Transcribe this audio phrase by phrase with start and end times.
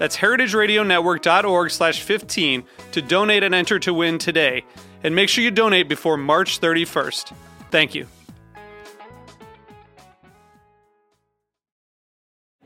[0.00, 4.64] That's heritageradionetwork.org slash 15 to donate and enter to win today.
[5.04, 7.34] And make sure you donate before March 31st.
[7.70, 8.06] Thank you.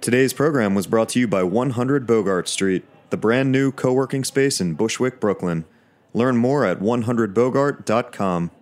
[0.01, 4.23] Today's program was brought to you by 100 Bogart Street, the brand new co working
[4.23, 5.65] space in Bushwick, Brooklyn.
[6.13, 8.53] Learn more at 100bogart.com.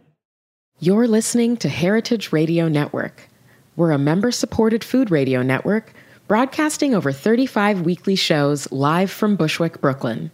[0.81, 3.28] You're listening to Heritage Radio Network.
[3.77, 5.93] We're a member supported food radio network
[6.28, 10.31] broadcasting over 35 weekly shows live from Bushwick, Brooklyn.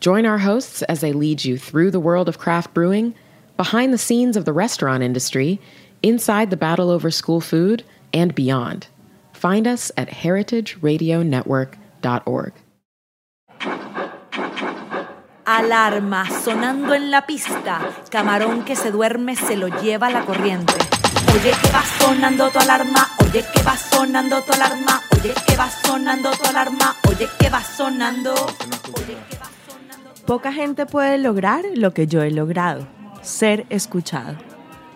[0.00, 3.14] Join our hosts as they lead you through the world of craft brewing,
[3.56, 5.60] behind the scenes of the restaurant industry,
[6.02, 7.82] inside the battle over school food,
[8.12, 8.88] and beyond.
[9.32, 12.52] Find us at heritageradionetwork.org.
[15.46, 17.80] Alarma sonando en la pista.
[18.10, 20.74] Camarón que se duerme se lo lleva la corriente.
[21.32, 23.08] Oye que va sonando tu alarma.
[23.24, 25.00] Oye que va sonando tu alarma.
[25.26, 26.94] Oye que va sonando tu alarma.
[27.08, 28.32] Oye que va sonando.
[28.32, 30.14] Oye que va sonando.
[30.24, 32.86] Poca gente puede lograr lo que yo he logrado,
[33.22, 34.36] ser escuchado.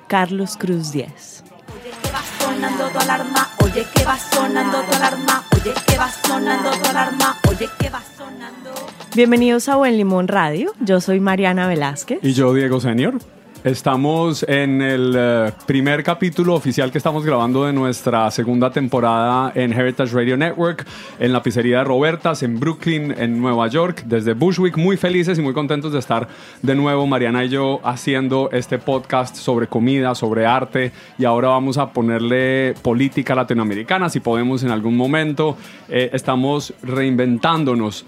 [0.07, 1.43] Carlos Cruz 10.
[1.75, 3.49] Oye que va sonando tu alarma.
[3.65, 5.45] Oye que va sonando tu alarma.
[5.53, 7.37] Oye que va sonando tu alarma.
[7.49, 8.71] Oye que va sonando.
[9.17, 10.73] Bienvenidos a Buen Limón Radio.
[10.79, 12.21] Yo soy Mariana Velázquez.
[12.23, 13.19] Y yo, Diego Senior.
[13.63, 19.75] Estamos en el eh, primer capítulo oficial que estamos grabando de nuestra segunda temporada en
[19.75, 20.87] Heritage Radio Network,
[21.19, 24.79] en la pizzería de Robertas, en Brooklyn, en Nueva York, desde Bushwick.
[24.79, 26.27] Muy felices y muy contentos de estar
[26.63, 30.93] de nuevo, Mariana y yo, haciendo este podcast sobre comida, sobre arte.
[31.19, 35.59] Y ahora vamos a ponerle política latinoamericana, si podemos en algún momento.
[35.91, 38.07] Eh, estamos reinventándonos.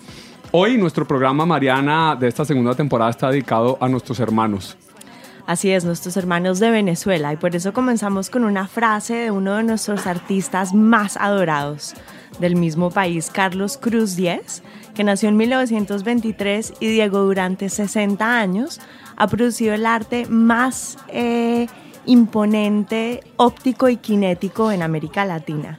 [0.51, 4.79] Hoy nuestro programa, Mariana, de esta segunda temporada está dedicado a nuestros hermanos.
[5.47, 7.33] Así es, nuestros hermanos de Venezuela.
[7.33, 11.95] Y por eso comenzamos con una frase de uno de nuestros artistas más adorados
[12.39, 14.63] del mismo país, Carlos Cruz Diez,
[14.95, 18.81] que nació en 1923 y Diego durante 60 años
[19.17, 21.67] ha producido el arte más eh,
[22.07, 25.79] imponente, óptico y cinético en América Latina.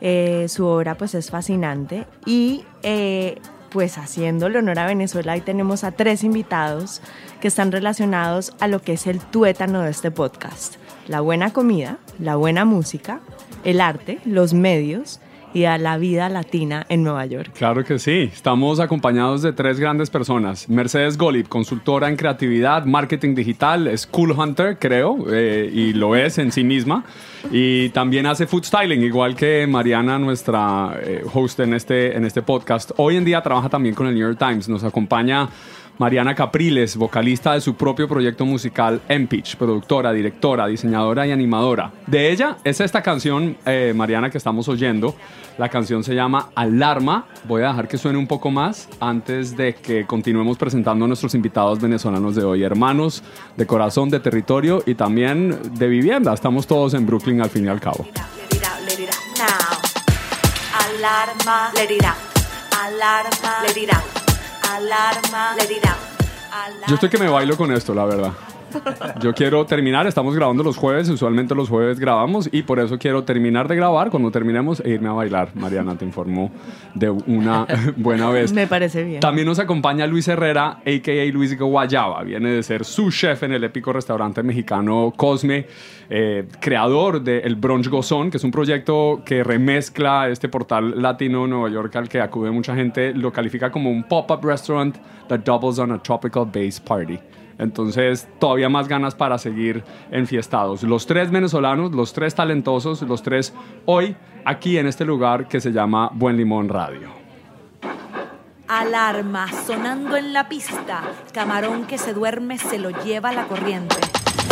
[0.00, 3.40] Eh, su obra pues es fascinante y eh,
[3.70, 7.00] pues haciéndole honor a Venezuela, hoy tenemos a tres invitados
[7.42, 10.76] que están relacionados a lo que es el tuétano de este podcast.
[11.08, 13.20] La buena comida, la buena música,
[13.64, 15.18] el arte, los medios
[15.52, 17.50] y a la vida latina en Nueva York.
[17.54, 18.30] Claro que sí.
[18.32, 20.68] Estamos acompañados de tres grandes personas.
[20.68, 26.38] Mercedes Golib, consultora en creatividad, marketing digital, es cool hunter, creo, eh, y lo es
[26.38, 27.04] en sí misma.
[27.50, 32.40] Y también hace food styling, igual que Mariana, nuestra eh, host en este, en este
[32.40, 32.92] podcast.
[32.98, 34.68] Hoy en día trabaja también con el New York Times.
[34.68, 35.48] Nos acompaña
[35.98, 41.92] Mariana Capriles, vocalista de su propio proyecto musical Empitch, productora, directora, diseñadora y animadora.
[42.06, 45.14] De ella es esta canción, eh, Mariana, que estamos oyendo.
[45.58, 47.26] La canción se llama Alarma.
[47.44, 51.34] Voy a dejar que suene un poco más antes de que continuemos presentando a nuestros
[51.34, 53.22] invitados venezolanos de hoy, hermanos
[53.56, 56.32] de corazón, de territorio y también de vivienda.
[56.32, 58.06] Estamos todos en Brooklyn al fin y al cabo.
[60.72, 61.70] Alarma.
[62.82, 64.21] Alarma.
[66.88, 68.32] Yo estoy que me bailo con esto, la verdad.
[69.20, 73.24] Yo quiero terminar, estamos grabando los jueves, usualmente los jueves grabamos y por eso quiero
[73.24, 75.50] terminar de grabar cuando terminemos e irme a bailar.
[75.54, 76.50] Mariana te informó
[76.94, 78.52] de una buena vez.
[78.52, 79.20] Me parece bien.
[79.20, 81.32] También nos acompaña Luis Herrera, a.k.a.
[81.32, 82.22] Luis Guayaba.
[82.22, 85.66] Viene de ser su chef en el épico restaurante mexicano Cosme,
[86.10, 91.46] eh, creador de El Brunch Gozón, que es un proyecto que remezcla este portal latino
[91.46, 93.14] Nueva York al que acude mucha gente.
[93.14, 94.96] Lo califica como un pop-up restaurant
[95.28, 97.18] that doubles on a tropical base party.
[97.62, 100.82] Entonces, todavía más ganas para seguir enfiestados.
[100.82, 103.54] Los tres venezolanos, los tres talentosos, los tres
[103.86, 107.08] hoy aquí en este lugar que se llama Buen Limón Radio.
[108.68, 111.02] Alarma sonando en la pista.
[111.32, 113.96] Camarón que se duerme se lo lleva la corriente.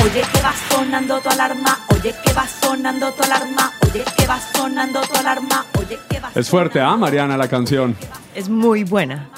[0.05, 4.39] Oye que va sonando tu alarma, oye que va sonando tu alarma, oye que va
[4.39, 7.97] sonando tu alarma, oye que va Es fuerte, ¿ah, Mariana, la canción?
[8.35, 9.29] Es muy buena.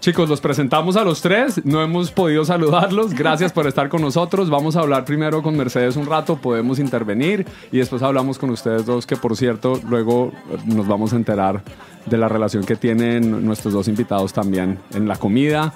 [0.00, 1.62] Chicos, los presentamos a los tres.
[1.66, 3.12] No hemos podido saludarlos.
[3.12, 4.48] Gracias por estar con nosotros.
[4.48, 6.36] Vamos a hablar primero con Mercedes un rato.
[6.36, 10.32] Podemos intervenir y después hablamos con ustedes dos, que por cierto, luego
[10.64, 11.62] nos vamos a enterar
[12.06, 15.74] de la relación que tienen nuestros dos invitados también en la comida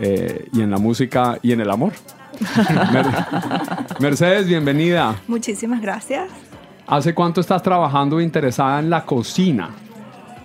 [0.00, 1.92] eh, y en la música y en el amor.
[2.92, 3.06] Mer-
[4.00, 5.14] Mercedes, bienvenida.
[5.28, 6.28] Muchísimas gracias.
[6.88, 9.70] ¿Hace cuánto estás trabajando e interesada en la cocina?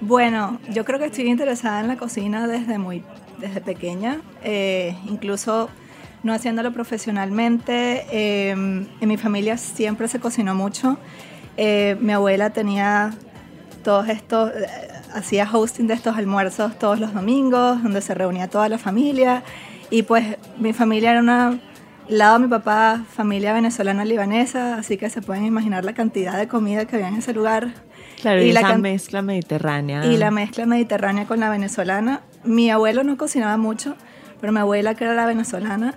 [0.02, 3.04] Bueno, yo creo que estoy interesada en la cocina desde muy
[3.40, 5.70] desde pequeña, eh, incluso
[6.24, 8.06] no haciéndolo profesionalmente.
[8.12, 10.98] eh, en mi familia siempre se cocinó mucho.
[11.58, 13.14] Eh, mi abuela tenía
[13.84, 14.68] todos estos, eh,
[15.14, 19.44] hacía hosting de estos almuerzos todos los domingos, donde se reunía toda la familia.
[19.92, 21.60] Y pues mi familia era una,
[22.10, 26.86] lado de mi papá, familia venezolana-libanesa, así que se pueden imaginar la cantidad de comida
[26.86, 27.85] que había en ese lugar.
[28.26, 30.04] Claro, y, la esa mezcla mediterránea.
[30.08, 32.22] y la mezcla mediterránea con la venezolana.
[32.44, 33.96] Mi abuelo no cocinaba mucho,
[34.42, 35.94] pero mi abuela, que era la venezolana,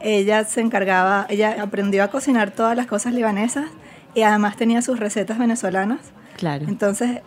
[0.00, 3.66] ella se encargaba, ella aprendió a cocinar todas las cosas libanesas
[4.12, 6.00] y además tenía sus recetas venezolanas.
[6.36, 7.20] Claro, Entonces,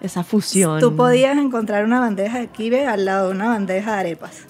[0.00, 0.80] esa fusión.
[0.80, 4.48] tú podías encontrar una bandeja de kibe al lado de una bandeja de arepas.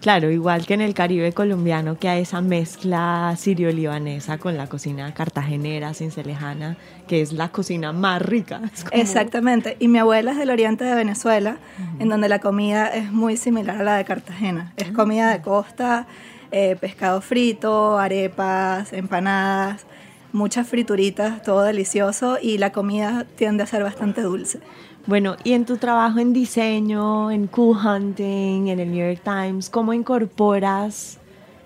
[0.00, 5.12] Claro, igual que en el Caribe colombiano, que hay esa mezcla sirio-libanesa con la cocina
[5.12, 6.76] cartagenera, cincelejana,
[7.06, 8.58] que es la cocina más rica.
[8.90, 9.76] Como- Exactamente.
[9.78, 11.58] Y mi abuela es del oriente de Venezuela,
[11.98, 14.72] en donde la comida es muy similar a la de Cartagena.
[14.76, 16.06] Es comida de costa,
[16.50, 19.84] eh, pescado frito, arepas, empanadas,
[20.32, 24.60] muchas frituritas, todo delicioso y la comida tiende a ser bastante dulce.
[25.06, 29.70] Bueno, y en tu trabajo en diseño, en Cool Hunting, en el New York Times,
[29.70, 31.18] ¿cómo incorporas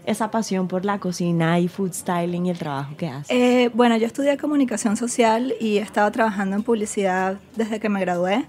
[0.06, 3.30] esa pasión por la cocina y food styling y el trabajo que haces?
[3.30, 8.00] Eh, bueno, yo estudié comunicación social y he estado trabajando en publicidad desde que me
[8.00, 8.44] gradué.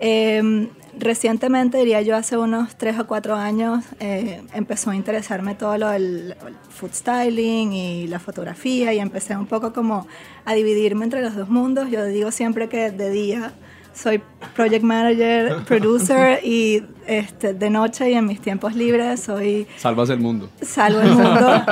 [0.00, 5.76] Eh, recientemente, diría yo, hace unos tres o cuatro años, eh, empezó a interesarme todo
[5.78, 10.06] lo del el food styling y la fotografía y empecé un poco como
[10.44, 11.90] a dividirme entre los dos mundos.
[11.90, 13.52] Yo digo siempre que de día
[14.00, 14.22] soy
[14.54, 20.20] project manager, producer y este, de noche y en mis tiempos libres soy Salvas el
[20.20, 20.48] mundo.
[20.62, 21.62] salvo el mundo,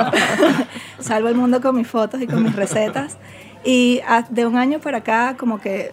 [0.99, 3.17] salvo el mundo con mis fotos y con mis recetas.
[3.63, 5.91] Y a- de un año para acá, como que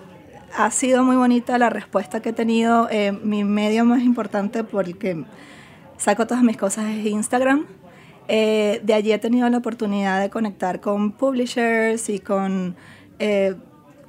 [0.57, 2.89] ha sido muy bonita la respuesta que he tenido.
[2.91, 5.25] Eh, mi medio más importante porque
[5.97, 7.67] saco todas mis cosas es Instagram.
[8.29, 12.75] Eh, de allí he tenido la oportunidad de conectar con publishers y con
[13.19, 13.55] eh,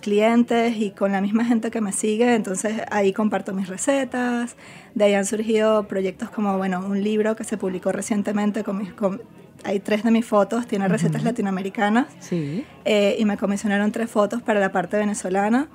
[0.05, 4.55] clientes y con la misma gente que me sigue, entonces ahí comparto mis recetas,
[4.93, 8.93] de ahí han surgido proyectos como, bueno, un libro que se publicó recientemente, con mis,
[8.93, 9.21] con-
[9.63, 12.63] hay tres de mis fotos, tiene recetas latinoamericanas, Sí.
[12.85, 15.67] eh, y me comisionaron tres fotos para la parte venezolana.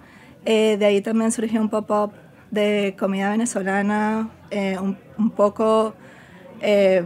[0.45, 2.13] Eh, de ahí también surgió un pop-up
[2.53, 5.95] de comida venezolana, eh, un, un poco...
[6.63, 7.05] eh,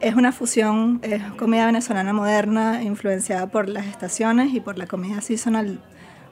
[0.00, 5.20] es una fusión, es comida venezolana moderna, influenciada por las estaciones y por la comida
[5.22, 5.80] seasonal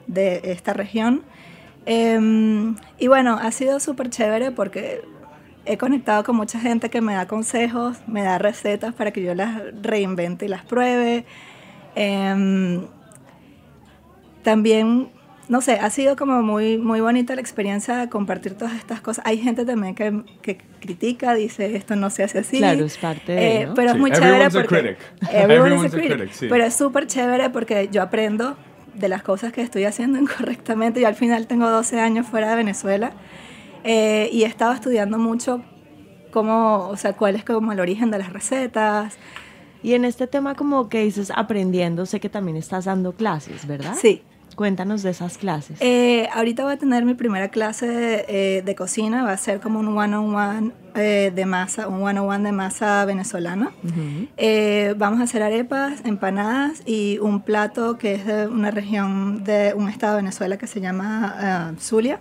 [0.07, 1.23] de esta región.
[1.85, 5.01] Eh, y bueno, ha sido súper chévere porque
[5.65, 9.33] he conectado con mucha gente que me da consejos, me da recetas para que yo
[9.35, 11.25] las reinvente y las pruebe.
[11.95, 12.81] Eh,
[14.43, 15.09] también,
[15.47, 19.25] no sé, ha sido como muy, muy bonita la experiencia de compartir todas estas cosas.
[19.25, 22.57] Hay gente también que, que critica, dice esto no se hace así.
[22.57, 23.73] Claro, es parte de, Eh, ¿no?
[23.73, 24.97] Pero es muy chévere everyone's a critic.
[25.21, 26.17] A Everyone's a critic.
[26.17, 26.47] critic, sí.
[26.49, 28.57] Pero es súper chévere porque yo aprendo
[28.93, 31.01] de las cosas que estoy haciendo incorrectamente.
[31.01, 33.13] Yo al final tengo 12 años fuera de Venezuela
[33.83, 35.63] eh, y he estado estudiando mucho
[36.31, 39.17] cómo, o sea, cuál es como el origen de las recetas.
[39.83, 43.95] Y en este tema como que dices aprendiendo, sé que también estás dando clases, ¿verdad?
[43.99, 44.23] Sí.
[44.55, 45.77] Cuéntanos de esas clases.
[45.81, 49.79] Eh, ahorita voy a tener mi primera clase eh, de cocina, va a ser como
[49.79, 53.71] un one-on-one eh, de masa, un one-on-one de masa venezolana.
[54.37, 59.73] Eh, vamos a hacer arepas, empanadas y un plato que es de una región de
[59.75, 62.19] un estado de Venezuela que se llama ah, Zulia.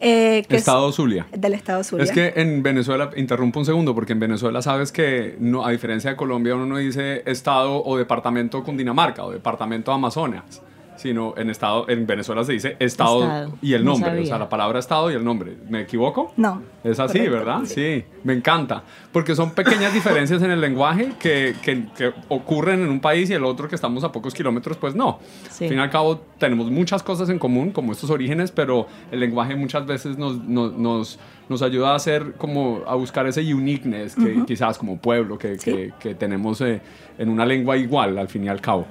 [0.00, 1.26] eh, que es Estado Zulia.
[1.32, 2.04] del estado Zulia.
[2.04, 6.10] Es que en Venezuela, interrumpo un segundo, porque en Venezuela sabes que, no, a diferencia
[6.10, 10.62] de Colombia, uno no dice estado o departamento Cundinamarca o departamento Amazonas.
[10.96, 13.52] Sino en estado en Venezuela se dice estado, Estado.
[13.62, 14.26] y el No nombre, o sabía.
[14.26, 15.56] sea, la palabra estado y el nombre.
[15.68, 16.32] ¿Me equivoco?
[16.36, 16.62] No.
[16.84, 17.60] Es así, Correcto, ¿verdad?
[17.64, 17.74] sí.
[17.74, 18.82] Sí, me encanta.
[19.12, 23.34] Porque son pequeñas diferencias en el lenguaje que, que- que ocurren en un país y
[23.34, 25.18] el otro que estamos a pocos kilómetros, pues no.
[25.50, 25.64] Sí.
[25.64, 29.20] Al fin y al cabo, tenemos muchas cosas en común, como estos orígenes, pero el
[29.20, 34.14] lenguaje muchas veces nos, nos, nos, nos ayuda a hacer como a buscar ese uniqueness
[34.14, 36.80] que quizás como pueblo que, que, que tenemos eh,
[37.18, 38.86] en una lengua igual, al fin y al cabo.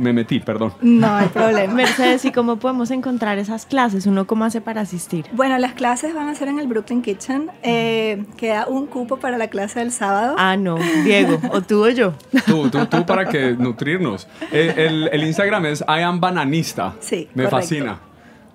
[0.00, 0.72] Me metí, perdón.
[0.80, 1.74] No hay problema.
[1.74, 4.06] Mercedes, ¿y cómo podemos encontrar esas clases?
[4.06, 5.26] ¿Uno cómo hace para asistir?
[5.32, 7.50] Bueno, las clases van a ser en el Brooklyn Kitchen.
[7.62, 10.36] Eh, queda un cupo para la clase del sábado.
[10.38, 12.14] Ah, no, Diego, o tú o yo.
[12.46, 14.26] Tú, tú, tú para que nutrirnos.
[14.52, 16.94] Eh, El, el Instagram es I am bananista.
[17.00, 17.56] Sí, Me correcto.
[17.56, 17.98] fascina.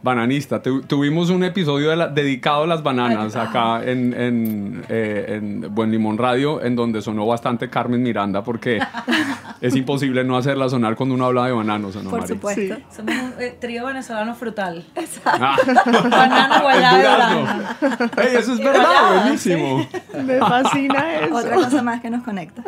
[0.06, 0.62] Bananista.
[0.62, 5.74] Tu- tuvimos un episodio de la- dedicado a las bananas acá en, en, eh, en
[5.74, 8.80] Buen Limón Radio, en donde sonó bastante Carmen Miranda, porque
[9.62, 12.34] es imposible no hacerla sonar cuando uno habla de bananos, ¿o ¿no, por Mari?
[12.36, 12.76] supuesto.
[12.96, 14.86] Somos un eh, trío venezolano frutal.
[15.26, 15.58] Ah,
[16.10, 17.76] Banana.
[18.18, 19.88] Ey, eso es verdad, buenísimo.
[20.24, 21.36] Me fascina eso.
[21.36, 22.62] Otra cosa más que nos conecta.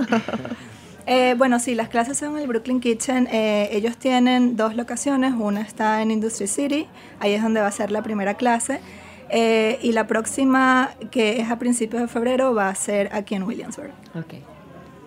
[1.08, 3.30] Eh, bueno, sí, las clases son en el Brooklyn Kitchen.
[3.32, 5.34] Eh, ellos tienen dos locaciones.
[5.34, 6.88] Una está en Industry City,
[7.22, 8.82] ahí es donde va a ser la primera clase.
[9.30, 13.44] Eh, y la próxima, que es a principios de febrero, va a ser aquí en
[13.44, 13.92] Williamsburg.
[14.16, 14.36] Ok.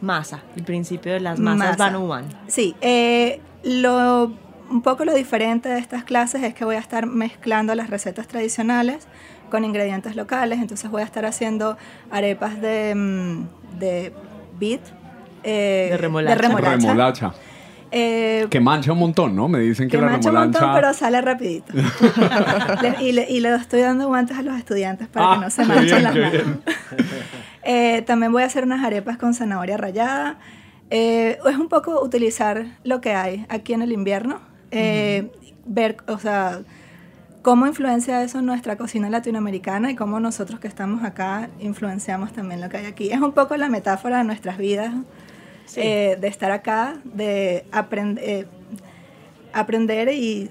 [0.01, 1.91] Masa, el principio de las masas Masa.
[1.91, 2.27] van one.
[2.49, 2.75] Sí,
[3.63, 4.33] lo,
[4.71, 8.27] un poco lo diferente de estas clases es que voy a estar mezclando las recetas
[8.27, 9.07] tradicionales
[9.51, 11.77] con ingredientes locales, entonces voy a estar haciendo
[12.11, 14.13] arepas de, mm, de
[14.59, 14.81] beet,
[15.45, 16.37] eh, De remolacha.
[16.41, 16.77] remolacha.
[16.77, 17.33] Remolacha.
[17.93, 19.49] Eh, Que mancha un montón, ¿no?
[19.49, 21.73] Me dicen que, que la mancha un montón, pero sale rapidito.
[22.83, 25.51] Le- y, le, y le estoy dando guantes a los estudiantes para Ah, que no
[25.51, 26.59] se manchen bien, las manos.
[27.63, 30.39] Eh, también voy a hacer unas arepas con zanahoria rallada.
[30.89, 34.41] Eh, es un poco utilizar lo que hay aquí en el invierno.
[34.71, 35.31] eh,
[35.67, 36.61] Ver, o sea,
[37.43, 42.69] cómo influencia eso nuestra cocina latinoamericana y cómo nosotros que estamos acá influenciamos también lo
[42.71, 43.11] que hay aquí.
[43.13, 44.93] Es un poco la metáfora de nuestras vidas,
[45.77, 48.47] eh, de estar acá, de aprend- eh,
[49.53, 50.51] aprender y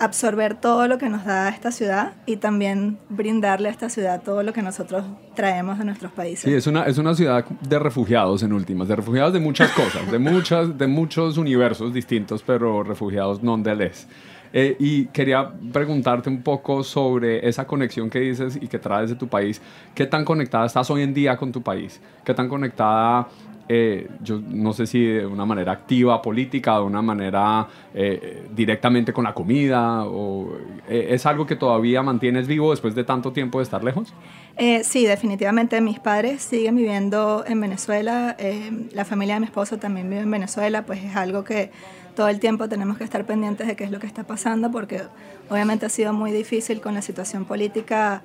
[0.00, 4.44] absorber todo lo que nos da esta ciudad y también brindarle a esta ciudad todo
[4.44, 6.44] lo que nosotros traemos de nuestros países.
[6.44, 10.08] Sí, es una, es una ciudad de refugiados en últimas, de refugiados de muchas cosas,
[10.10, 14.06] de, muchas, de muchos universos distintos, pero refugiados nonetheless.
[14.52, 19.16] Eh, y quería preguntarte un poco sobre esa conexión que dices y que traes de
[19.16, 19.60] tu país.
[19.94, 22.00] ¿Qué tan conectada estás hoy en día con tu país?
[22.24, 23.28] ¿Qué tan conectada,
[23.68, 29.12] eh, yo no sé si de una manera activa, política, de una manera eh, directamente
[29.12, 30.04] con la comida?
[30.04, 30.56] O,
[30.88, 34.14] eh, ¿Es algo que todavía mantienes vivo después de tanto tiempo de estar lejos?
[34.56, 35.80] Eh, sí, definitivamente.
[35.82, 38.36] Mis padres siguen viviendo en Venezuela.
[38.38, 40.86] eh, la familia de mi esposo también vive en Venezuela.
[40.86, 41.70] Pues es algo que
[42.16, 45.02] todo el tiempo tenemos que estar pendientes de qué es lo que está pasando, porque
[45.50, 48.22] obviamente ha sido muy difícil con la situación política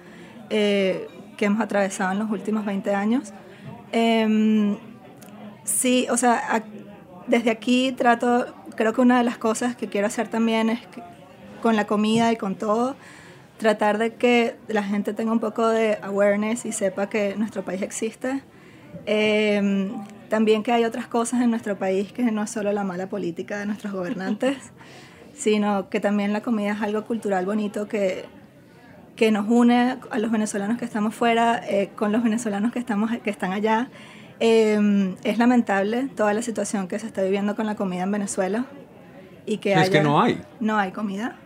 [0.49, 1.07] que
[1.45, 3.33] hemos atravesado en los últimos 20 años.
[5.63, 6.63] Em, sí, o sea,
[7.27, 11.01] desde aquí trato, creo que una de las cosas que quiero hacer también es que
[11.61, 12.95] con la comida y con todo,
[13.57, 17.81] tratar de que la gente tenga un poco de awareness y sepa que nuestro país
[17.81, 18.43] existe.
[19.05, 19.91] Eh,
[20.33, 23.59] también que hay otras cosas en nuestro país que no es solo la mala política
[23.59, 24.57] de nuestros gobernantes,
[25.35, 28.25] sino que también la comida es algo cultural bonito que,
[29.15, 33.11] que nos une a los venezolanos que estamos fuera eh, con los venezolanos que, estamos,
[33.23, 33.89] que están allá.
[34.45, 38.65] Eh, es lamentable toda la situación que se está viviendo con la comida en Venezuela.
[39.45, 40.41] Y que Sí, es que haya- no hay.
[40.59, 41.37] No hay comida.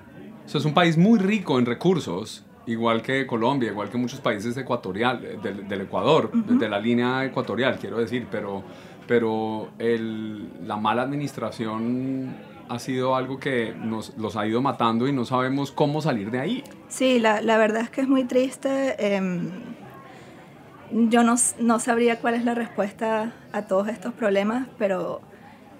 [0.45, 4.19] O sea, es un país muy rico en recursos, igual que Colombia, igual que muchos
[4.19, 8.63] países ecuatorial, eh, del, del Ecuador, de la línea ecuatorial, quiero decir, pero,
[9.07, 12.35] pero el- la mala administración
[12.69, 16.39] ha sido algo que nos los ha ido matando y no sabemos cómo salir de
[16.39, 16.63] ahí.
[16.89, 18.95] Sí, la, la verdad es que es muy triste.
[19.15, 19.51] em,
[20.91, 25.21] yo no, no sabría cuál es la respuesta a todos estos problemas, pero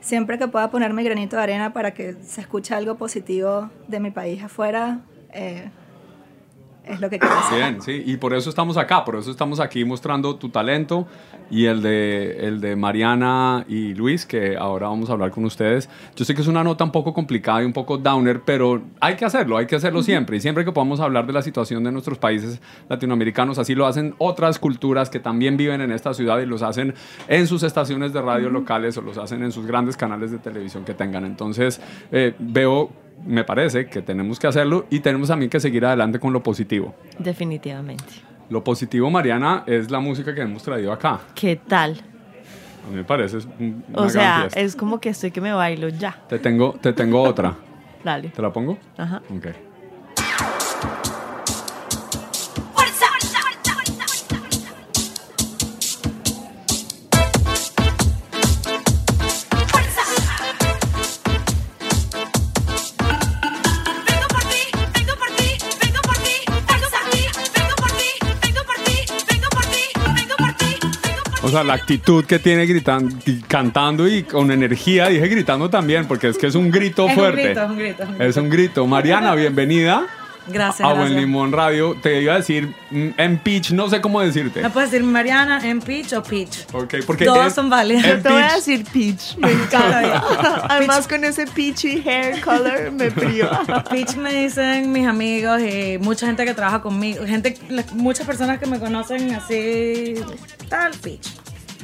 [0.01, 3.99] siempre que pueda poner mi granito de arena para que se escuche algo positivo de
[3.99, 4.99] mi país afuera,
[5.33, 5.69] eh,
[6.87, 7.57] es lo que quiero hacer.
[7.57, 11.07] Bien, sí, y por eso estamos acá, por eso estamos aquí mostrando tu talento
[11.49, 15.89] y el de, el de Mariana y Luis, que ahora vamos a hablar con ustedes.
[16.15, 19.15] Yo sé que es una nota un poco complicada y un poco downer, pero hay
[19.15, 20.37] que hacerlo, hay que hacerlo siempre.
[20.37, 24.15] Y siempre que podamos hablar de la situación de nuestros países latinoamericanos, así lo hacen
[24.17, 26.93] otras culturas que también viven en esta ciudad y los hacen
[27.27, 30.83] en sus estaciones de radio locales o los hacen en sus grandes canales de televisión
[30.83, 31.25] que tengan.
[31.25, 32.91] Entonces, eh, veo
[33.25, 36.95] me parece que tenemos que hacerlo y tenemos también que seguir adelante con lo positivo.
[37.17, 38.05] Definitivamente.
[38.49, 41.19] Lo positivo, Mariana, es la música que hemos traído acá.
[41.35, 42.01] ¿Qué tal?
[42.85, 46.17] A mí me parece una O sea, es como que estoy que me bailo ya.
[46.29, 47.55] Te tengo, te tengo otra.
[48.03, 48.29] Dale.
[48.29, 48.77] ¿Te la pongo?
[48.97, 49.21] Ajá.
[49.35, 49.66] Ok.
[71.47, 73.15] O sea, la actitud que tiene gritando,
[73.47, 77.15] cantando y con energía, dije gritando también, porque es que es un grito Es un
[77.19, 77.43] fuerte.
[77.43, 78.29] grito, es un grito, es un grito.
[78.29, 78.87] Es un grito.
[78.87, 80.05] Mariana, bienvenida
[80.49, 81.13] Gracias, a Buen.
[81.17, 81.97] Limón Radio.
[82.01, 84.61] Te iba a decir mm, en pitch, no sé cómo decirte.
[84.61, 86.65] Me puedes decir Mariana en Peach o Peach.
[86.71, 88.23] Ok, porque Todas en- son válidas.
[88.23, 89.35] Te voy a pitch- decir peach.
[89.37, 90.23] Me encanta.
[90.69, 93.61] Además, con ese peachy hair color me priva.
[93.91, 97.57] Peach me dicen mis amigos y mucha gente que trabaja conmigo, gente,
[97.93, 100.13] muchas personas que me conocen así,
[100.69, 101.27] tal Peach.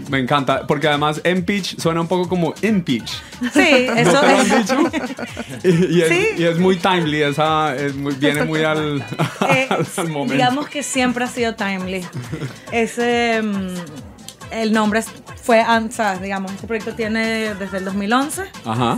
[0.09, 3.11] Me encanta, porque además en pitch suena un poco como in pitch.
[3.53, 4.57] Sí, ¿No eso te lo han es.
[4.57, 4.77] dicho?
[5.63, 6.27] Y, y es, Sí.
[6.39, 9.05] y es muy timely, esa, es muy- viene muy al,
[9.51, 10.33] Eh, al momento.
[10.33, 12.03] digamos que siempre ha sido timely.
[12.71, 13.75] Ese, mm,
[14.51, 15.11] el nombre es-
[15.43, 18.97] fue, an- o sea, digamos, este proyecto tiene desde el 2011 Ajá.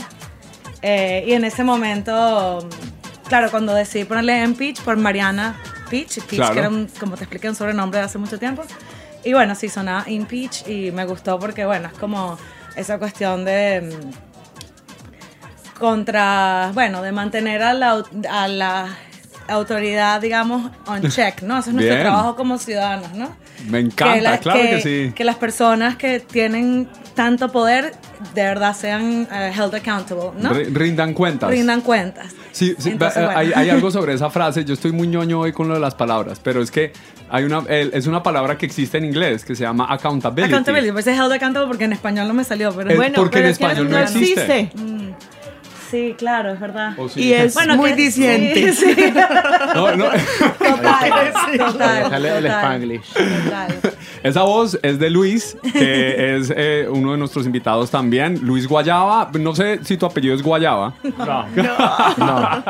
[0.81, 6.15] eh, y en ese momento, mm, claro, cuando decidí ponerle en Peach por Mariana Peach,
[6.21, 6.53] Peach Claro.
[6.53, 8.63] que era, un, como te expliqué, un sobrenombre de hace mucho tiempo.
[9.25, 12.37] Y bueno, sí, sonaba In Peach y me gustó porque, bueno, es como
[12.77, 13.81] esa cuestión de...
[13.81, 18.87] mm, contra, bueno, de mantener a la, a la
[19.47, 21.57] autoridad, digamos, on check, ¿no?
[21.59, 22.07] Eso es nuestro Bien.
[22.07, 23.35] trabajo como ciudadanos, ¿no?
[23.69, 25.11] Me encanta, la- claro que, sí.
[25.15, 27.93] que las personas que tienen tanto poder
[28.33, 30.51] de verdad sean eh, held accountable, ¿no?
[30.51, 31.49] Ri- Rindan cuentas.
[31.49, 32.33] Rindan cuentas.
[32.51, 33.39] Sí, sí, Entonces, va- bueno.
[33.39, 34.63] hay, hay algo sobre esa frase.
[34.65, 36.93] Yo estoy muy ñoño hoy con lo de las palabras, pero es que
[37.29, 40.53] hay una, es una palabra que existe en inglés que se llama accountability.
[40.53, 43.37] Accountability, pues es held accountable porque en español no me salió, pero Es Bueno, porque
[43.39, 44.59] en pero es que español no no existe.
[44.59, 45.15] existe.
[45.89, 46.93] Sí, claro, es verdad.
[46.97, 47.21] ¿O sí?
[47.23, 48.73] Y es Bueno, muy que- diciente.
[48.73, 49.13] Sí, sí.
[49.75, 50.05] No, no.
[50.05, 53.13] Total, total, Sale el total, Spanglish.
[53.13, 53.79] total.
[54.23, 58.39] Esa voz es de Luis, que es eh, uno de nuestros invitados también.
[58.41, 59.29] Luis Guayaba.
[59.39, 60.93] No sé si tu apellido es Guayaba,
[62.17, 62.63] No,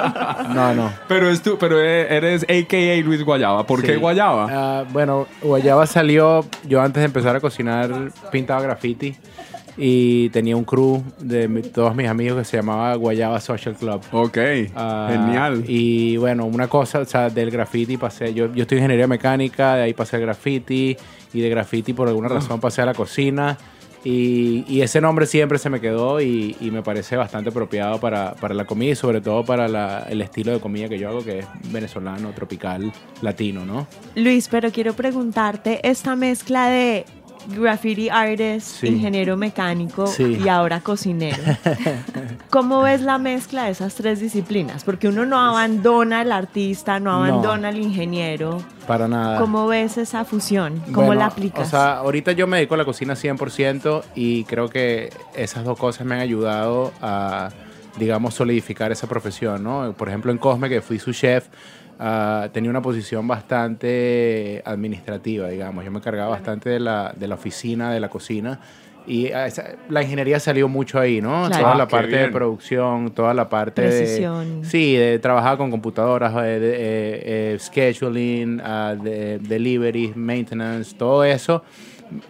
[0.53, 0.91] no, no.
[1.07, 3.65] pero, es tú, pero eh, eres AKA Luis Guayaba.
[3.65, 3.95] ¿Por qué.
[3.97, 4.47] Guayaba?
[4.51, 7.89] Ah, bueno, Guayaba salió, yo antes de empezar a cocinar
[8.31, 9.15] pintaba graffiti
[9.77, 14.01] y tenía un crew de mi- todos mis amigos que se llamaba Guayaba Social Club.
[14.11, 14.37] ok,
[14.75, 15.63] Ah, genial.
[15.67, 19.75] Y bueno, una cosa, o sea, del graffiti pasé, yo, yo estoy en ingeniería mecánica,
[19.75, 20.95] de ahí pasé al graffiti
[21.33, 23.57] y de graffiti por alguna razón pasé a la cocina.
[24.07, 28.35] Y, y ese nombre siempre se me quedó y, y me parece bastante apropiado para,
[28.35, 31.23] para la comida y sobre todo para la- el estilo de comida que yo hago,
[31.23, 33.87] que es venezolano, tropical, latino, ¿no?
[34.13, 37.03] Luis, pero quiero preguntarte, esta mezcla de
[37.47, 38.87] graffiti artist, Sí.
[38.87, 40.39] ingeniero mecánico Sí.
[40.43, 41.37] y ahora cocinero.
[42.49, 44.83] ¿Cómo ves la mezcla de esas tres disciplinas?
[44.83, 48.59] Porque uno no abandona al artista, no abandona al ingeniero.
[48.87, 49.39] Para nada.
[49.39, 50.79] ¿Cómo ves esa fusión?
[50.93, 51.67] ¿Cómo Bueno, la aplicas?
[51.67, 55.77] O sea, ahorita yo me dedico a la cocina 100% y creo que esas dos
[55.77, 57.49] cosas me han ayudado a,
[57.97, 59.93] digamos, solidificar esa profesión, ¿no?
[59.93, 61.45] Por ejemplo, en Cosme, que fui su chef,
[61.99, 65.83] ah, tenía una posición bastante administrativa, digamos.
[65.85, 68.59] Yo me encargaba bastante de la, de la oficina, de la cocina.
[69.07, 71.45] Y ah, esa- la ingeniería salió mucho ahí, ¿no?
[71.47, 71.61] Claro.
[71.63, 74.61] Toda Ah, la qué parte de producción, toda la parte Precisión.
[74.63, 74.67] de...
[74.67, 81.23] Sí, de trabajar con computadoras, eh, de, eh, eh, scheduling, ah, de, deliveries, maintenance, todo
[81.23, 81.63] eso.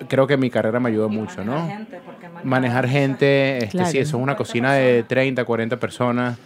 [0.09, 1.67] Creo que mi carrera me ayudó mucho, ¿no?
[1.67, 3.91] gente, porque manejar- Manejar gente, este, Claro.
[3.91, 6.37] sí, eso es una cocina de 30, 40 personas.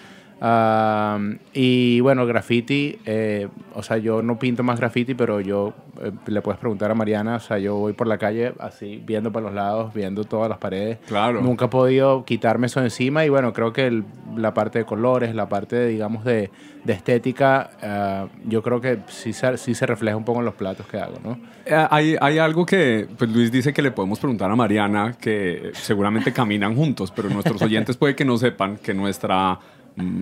[0.41, 1.19] Ah,
[1.53, 6.41] y bueno, graffiti, eh, o sea, yo no pinto más graffiti, pero yo eh, le
[6.41, 9.55] puedes preguntar a Mariana, o sea, yo voy por la calle así, viendo para los
[9.55, 10.97] lados, viendo todas las paredes.
[11.07, 11.41] Claro.
[11.41, 14.03] Nunca he podido quitarme eso encima y bueno, creo que el-
[14.35, 16.49] la parte de colores, la parte, de, digamos, de,
[16.83, 20.53] de estética, ah, yo creo que sí se, sí se refleja un poco en los
[20.53, 21.37] platos que hago, ¿no?
[21.65, 25.71] Eh, Hay, hay algo que pues Luis dice que le podemos preguntar a Mariana, que
[25.73, 29.59] seguramente caminan juntos, pero nuestros oyentes puede que no sepan que nuestra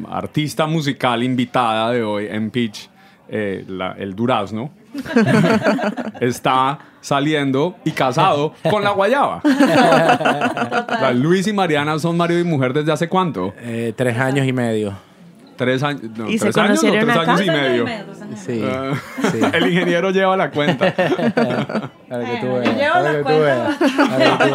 [0.10, 2.90] artista musical invitada de hoy en Pitch,
[3.30, 4.70] eh, la- el Durazno,
[6.22, 9.42] está saliendo y casado con la Guayaba.
[9.44, 13.54] Sea, Luis y Mariana son marido y mujer desde hace cuánto?
[13.60, 14.94] Eh, tres años y medio.
[15.56, 17.32] Tres años, no, ¿Y se tres años o conocieron tres acá?
[17.34, 17.86] años y medio.
[18.36, 18.92] Sí, Ah,
[19.32, 19.40] sí.
[19.54, 20.94] El ingeniero lleva la cuenta.
[20.94, 22.66] Para que tú veas.
[22.66, 23.30] yo llevo para la que tú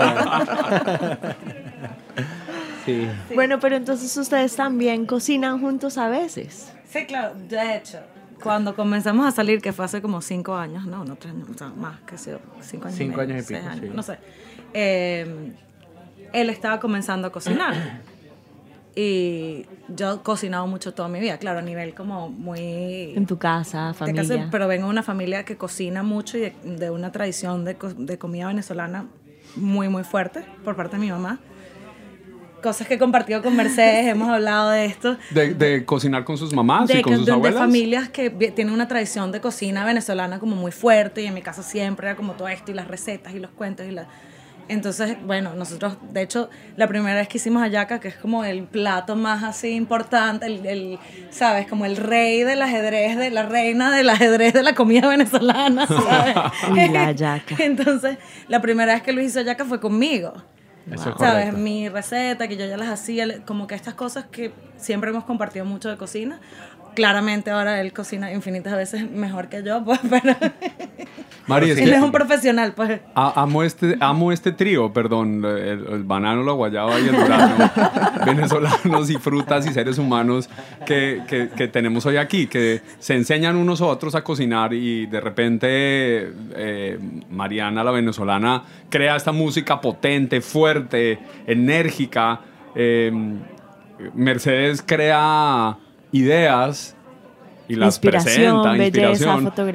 [0.04, 1.37] cuenta.
[2.84, 3.08] Sí.
[3.34, 6.72] Bueno, pero entonces ustedes también cocinan juntos a veces.
[6.88, 7.98] Sí, claro, de hecho.
[8.42, 11.54] Cuando comenzamos a salir, que fue hace como cinco años, no, no tres años, o
[11.56, 12.40] sea, más que cinco
[12.86, 12.96] años.
[12.98, 13.90] Cinco medio, años y pico, años, sí.
[13.94, 14.18] No sé.
[14.74, 15.52] Eh,
[16.32, 18.00] él estaba comenzando a cocinar.
[18.94, 23.14] Y yo he cocinado mucho toda mi vida, claro, a nivel como muy...
[23.16, 24.22] En tu casa, familia.
[24.22, 27.76] casa, pero vengo de una familia que cocina mucho y de, de una tradición de,
[27.76, 29.06] co- de comida venezolana
[29.56, 31.38] muy, muy fuerte por parte de mi mamá.
[32.62, 35.16] Cosas que he compartido con Mercedes, hemos hablado de esto.
[35.31, 37.59] De, de cocinar con sus mamás de, y con sus de- de abuelas.
[37.61, 41.62] familias que tienen una tradición de cocina venezolana como muy fuerte y en mi casa
[41.62, 44.07] siempre era como todo esto y las recetas y los cuentos y la...
[44.68, 48.62] Entonces, bueno, nosotros, de hecho, la primera vez que hicimos hallaca, que es como el
[48.62, 50.98] plato más así importante, el, el,
[51.31, 51.66] ¿sabes?
[51.66, 56.37] Como el rey del ajedrez, de la reina del ajedrez de la comida venezolana, ¿sabes?
[56.92, 57.57] La hallaca.
[57.59, 60.33] Entonces, la primera vez que Luis hizo hallaca fue conmigo.
[60.90, 61.44] Eso es ¿Sabes?
[61.44, 61.58] correcto.
[61.58, 65.64] Mi receta, que yo ya las hacía, como que estas cosas que siempre hemos compartido
[65.64, 66.40] mucho de cocina.
[66.94, 70.34] Claramente ahora él cocina infinitas veces mejor que yo, pues, pero
[71.46, 73.00] Mari, es él que es un profesional, pues.
[73.14, 77.70] a- amo este, amo este trío, perdón, el, el banano, la guayaba y el durazno,
[78.26, 80.48] venezolanos y frutas y seres humanos
[80.87, 85.07] que, que- que tenemos hoy aquí, que se enseñan unos a otros a cocinar y
[85.07, 86.98] de repente eh,
[87.31, 92.40] Mariana, la venezolana, crea esta música potente, fuerte, enérgica.
[92.74, 93.12] eh,
[94.14, 95.76] Mercedes crea
[96.11, 96.96] ideas
[97.72, 99.30] y las Inspiración, presenta, belleza, inspiración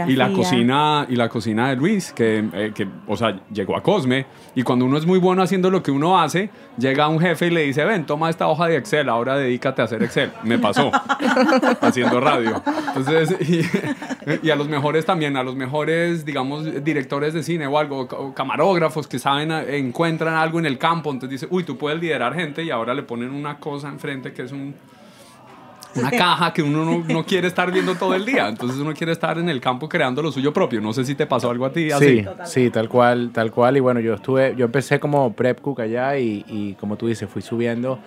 [0.08, 0.34] y la fotografía.
[0.34, 4.62] cocina y la cocina de Luis que, eh, que, o sea llegó a Cosme y
[4.62, 7.62] cuando uno es muy bueno haciendo lo que uno hace llega un jefe y le
[7.62, 10.92] dice ven toma esta hoja de Excel ahora dedícate a hacer Excel me pasó
[11.82, 12.62] haciendo radio
[12.96, 17.80] entonces y, y a los mejores también a los mejores digamos directores de cine o
[17.80, 22.00] algo o camarógrafos que saben encuentran algo en el campo entonces dice uy tú puedes
[22.00, 24.76] liderar gente y ahora le ponen una cosa enfrente que es un
[25.98, 28.48] una caja que uno no, no quiere estar viendo todo el día.
[28.48, 30.80] Entonces uno quiere estar en el campo creando lo suyo propio.
[30.82, 32.20] No sé si te pasó algo a ti así.
[32.24, 33.78] Sí, sí, tal cual, tal cual.
[33.78, 37.30] Y bueno, yo estuve, yo empecé como prep cook allá y, y como tú dices,
[37.30, 38.00] fui subiendo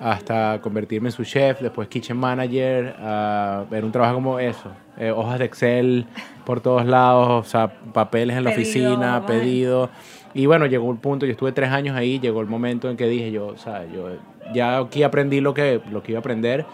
[0.00, 5.10] hasta convertirme en su chef, después kitchen manager, a ver un trabajo como eso, eh,
[5.10, 6.06] hojas de Excel
[6.46, 9.26] por todos lados, o sea, papeles en la Pedido, oficina, vaya.
[9.26, 9.90] pedido.
[10.32, 13.06] Y bueno, llegó un punto, yo estuve tres años ahí, llegó el momento en que
[13.08, 14.08] dije yo, o sea, yo
[14.54, 16.64] ya aquí aprendí lo que, lo que iba a aprender,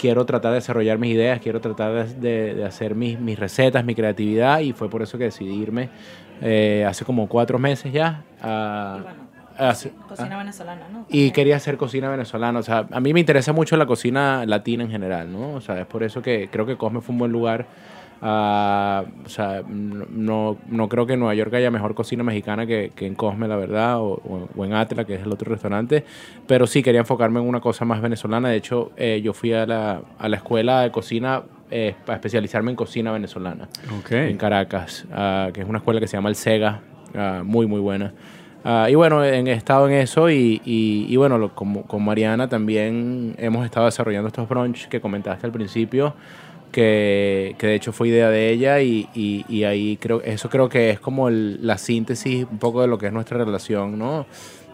[0.00, 3.94] quiero tratar de desarrollar mis ideas, quiero tratar de, de- hacer mis, mis recetas, mi
[3.94, 5.90] creatividad y fue por eso que decidí irme
[6.40, 8.22] eh, hace como cuatro meses ya.
[8.42, 8.98] a-
[10.08, 11.04] Cocina venezolana, ¿no?
[11.10, 12.58] y quería hacer cocina venezolana.
[12.58, 15.52] O sea, a mí me interesa mucho la cocina latina en general, ¿no?
[15.52, 17.66] O sea, es por eso que creo que Cosme fue un buen lugar.
[18.22, 22.92] Ah, o sea, no, no creo que en Nueva York haya mejor cocina mexicana que,
[22.94, 26.04] que en Cosme, la verdad, o, o- en Atla, que es el otro restaurante.
[26.46, 28.50] Pero sí quería enfocarme en una cosa más venezolana.
[28.50, 32.70] De hecho, eh, yo fui a la, a la escuela de cocina eh, para especializarme
[32.72, 33.68] en cocina venezolana
[34.00, 34.12] Ok.
[34.12, 36.80] en Caracas, ah, que es una escuela que se llama El Sega,
[37.14, 38.12] ah, muy, muy buena.
[38.64, 42.04] Ah, y bueno, en- he estado en eso y, y- y bueno, lo- como, con
[42.04, 46.12] Mariana también hemos estado desarrollando estos brunch que comentaste al principio,
[46.72, 50.68] que, que de hecho fue idea de ella y, y- y ahí creo, eso creo
[50.68, 54.26] que es como el- la síntesis un poco de lo que es nuestra relación, ¿no?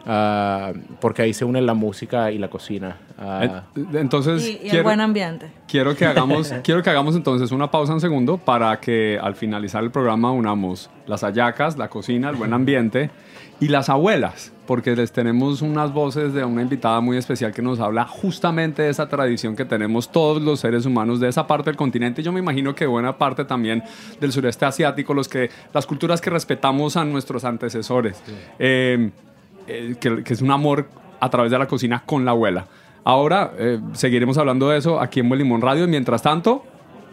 [0.08, 2.96] Ah, porque ahí se unen la música y la cocina.
[3.18, 5.50] Ah, Entonces, Y, y el quiero, buen ambiente.
[5.66, 9.82] quiero, que hagamos, quiero que hagamos entonces una pausa un segundo para que al finalizar
[9.82, 13.10] el programa unamos las hallacas, la cocina, el buen ambiente
[13.60, 17.80] y las abuelas, porque les tenemos unas voces de una invitada muy especial que nos
[17.80, 21.76] habla justamente de esa tradición que tenemos todos los seres humanos de esa parte del
[21.76, 22.22] continente.
[22.22, 23.82] Yo me imagino que buena parte también
[24.20, 28.22] del sureste asiático, los que, las culturas que respetamos a nuestros antecesores.
[28.58, 29.10] Eh,
[29.68, 30.88] eh, que, que es un amor
[31.18, 32.66] a través de la cocina con la abuela.
[33.04, 35.84] Ahora eh, seguiremos hablando de eso aquí en Buen Limón Radio.
[35.84, 36.64] y Mientras tanto,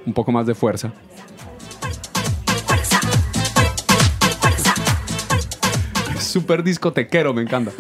[0.06, 0.92] un poco más de fuerza.
[6.34, 7.72] Súper discotequero, me encanta.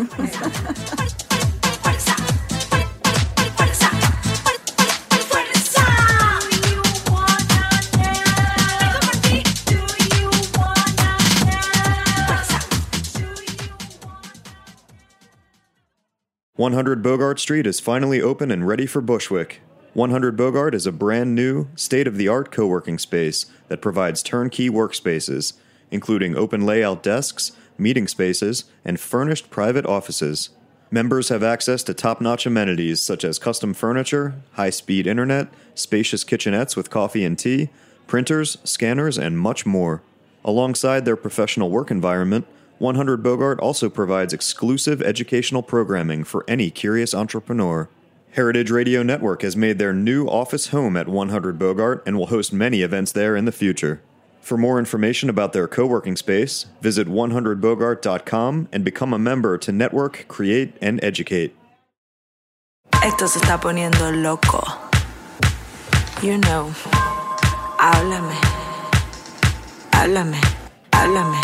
[16.55, 19.61] One hundred Bogart Street is finally open and ready for Bushwick.
[19.95, 24.23] 100 Bogart is a brand new, state of the art co working space that provides
[24.23, 25.53] turnkey workspaces,
[25.91, 30.49] including open layout desks, meeting spaces, and furnished private offices.
[30.91, 36.23] Members have access to top notch amenities such as custom furniture, high speed internet, spacious
[36.23, 37.69] kitchenettes with coffee and tea,
[38.05, 40.03] printers, scanners, and much more.
[40.45, 42.45] Alongside their professional work environment,
[42.77, 47.87] 100 Bogart also provides exclusive educational programming for any curious entrepreneur.
[48.31, 52.51] Heritage Radio Network has made their new office home at 100 Bogart and will host
[52.51, 54.01] many events there in the future.
[54.43, 59.71] For more information about their co working space, visit 100bogart.com and become a member to
[59.71, 61.55] network, create, and educate.
[63.01, 64.61] Esto se está poniendo loco.
[66.21, 66.71] You know.
[67.79, 68.35] Háblame.
[69.93, 70.41] Háblame.
[70.91, 71.41] Háblame.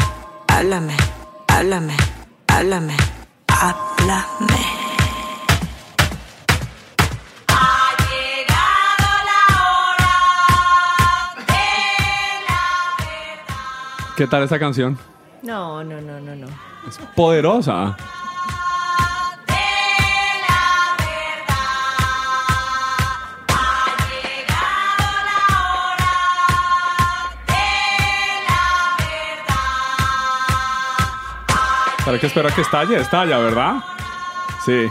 [0.49, 0.97] Háblame.
[1.47, 1.97] Háblame.
[2.49, 2.97] Háblame.
[3.47, 4.78] Háblame.
[14.19, 14.97] ¿Qué tal esta canción?
[15.43, 16.47] No, no, no, no, no.
[16.85, 17.95] Es poderosa.
[32.03, 32.97] ¿Para qué espera que estalle?
[32.97, 33.75] Estalla, ¿verdad?
[34.65, 34.89] Sí.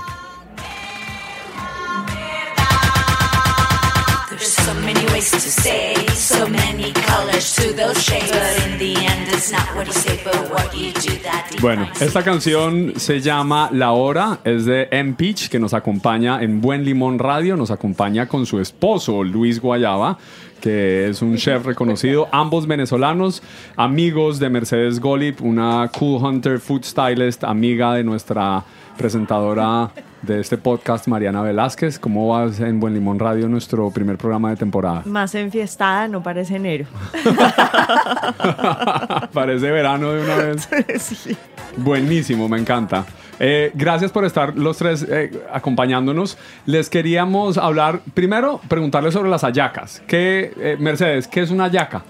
[5.20, 8.30] So many ways to say, so many colors to those shades.
[8.30, 11.88] But in the end, it's not what you say, but what you do that Bueno,
[12.00, 15.14] esta canción se llama La Hora, es de M.
[15.14, 20.18] Peach, que nos acompaña en Buen Limón Radio, nos acompaña con su esposo Luis Guayaba,
[20.60, 23.42] que es un chef reconocido, ambos venezolanos,
[23.76, 28.64] amigos de Mercedes Golip, una Cool Hunter Food Stylist, amiga de nuestra
[28.96, 29.90] presentadora
[30.22, 31.98] de este podcast, Mariana Velázquez.
[31.98, 35.02] ¿Cómo vas en Buen Limón Radio, nuestro primer programa de temporada?
[35.04, 36.86] Más enfiestada, no parece enero.
[39.32, 40.68] Parece verano de una vez.
[41.76, 43.04] Buenísimo, me encanta.
[43.40, 46.38] Eh, gracias por estar los tres eh, acompañándonos.
[46.66, 50.02] Les queríamos hablar, primero, preguntarles sobre las hallacas.
[50.06, 52.02] ¿Qué, eh, Mercedes, ¿qué es una hallaca?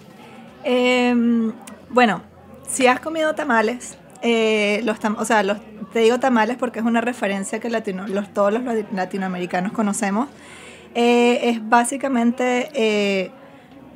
[0.65, 1.53] Em,
[1.91, 2.23] bueno,
[2.67, 5.59] si has comido tamales, eh, los tam- o sea, los,
[5.93, 10.29] te digo tamales porque es una referencia que latino- los, todos los lati- latinoamericanos conocemos.
[10.95, 13.31] Eh, es básicamente eh,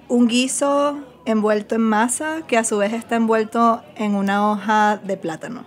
[0.08, 5.16] un guiso envuelto en masa que a su vez está envuelto en una hoja de
[5.16, 5.64] plátano.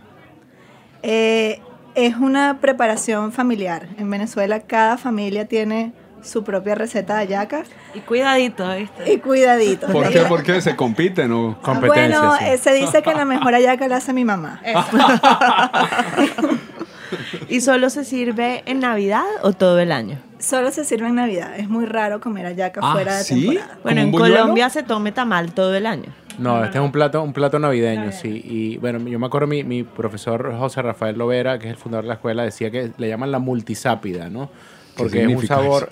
[1.03, 1.61] Eh,
[1.95, 3.87] es una preparación familiar.
[3.97, 9.13] En Venezuela cada familia tiene su propia receta de hallacas Y cuidadito, ¿viste?
[9.13, 9.87] y cuidadito.
[9.87, 10.21] ¿Por qué?
[10.27, 12.45] Porque se compiten o Competencia, Bueno, sí.
[12.45, 14.59] eh, se dice que la mejor hallaca la hace mi mamá.
[17.49, 20.17] ¿Y solo se sirve en Navidad o todo el año?
[20.39, 21.51] Solo se sirve en Navidad.
[21.57, 23.45] Es muy raro comer hallaca Ah, fuera de ¿sí?
[23.47, 23.77] temporada.
[23.83, 24.35] Bueno, ¿Como en buñuelo?
[24.41, 26.11] Colombia se tome tamal todo el año.
[26.37, 28.41] No, este es un plato, un plato navideño, sí.
[28.43, 32.03] Y bueno, yo me acuerdo mi, mi profesor José Rafael Lovera, que es el fundador
[32.03, 34.49] de la escuela, decía que le llaman la multisápida, ¿no?
[34.97, 35.89] Porque es un sabor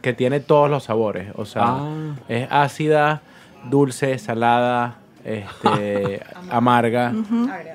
[0.00, 1.28] que tiene todos los sabores.
[1.36, 2.14] O sea, Ah.
[2.28, 3.22] es ácida,
[3.70, 7.12] dulce, salada, este, amarga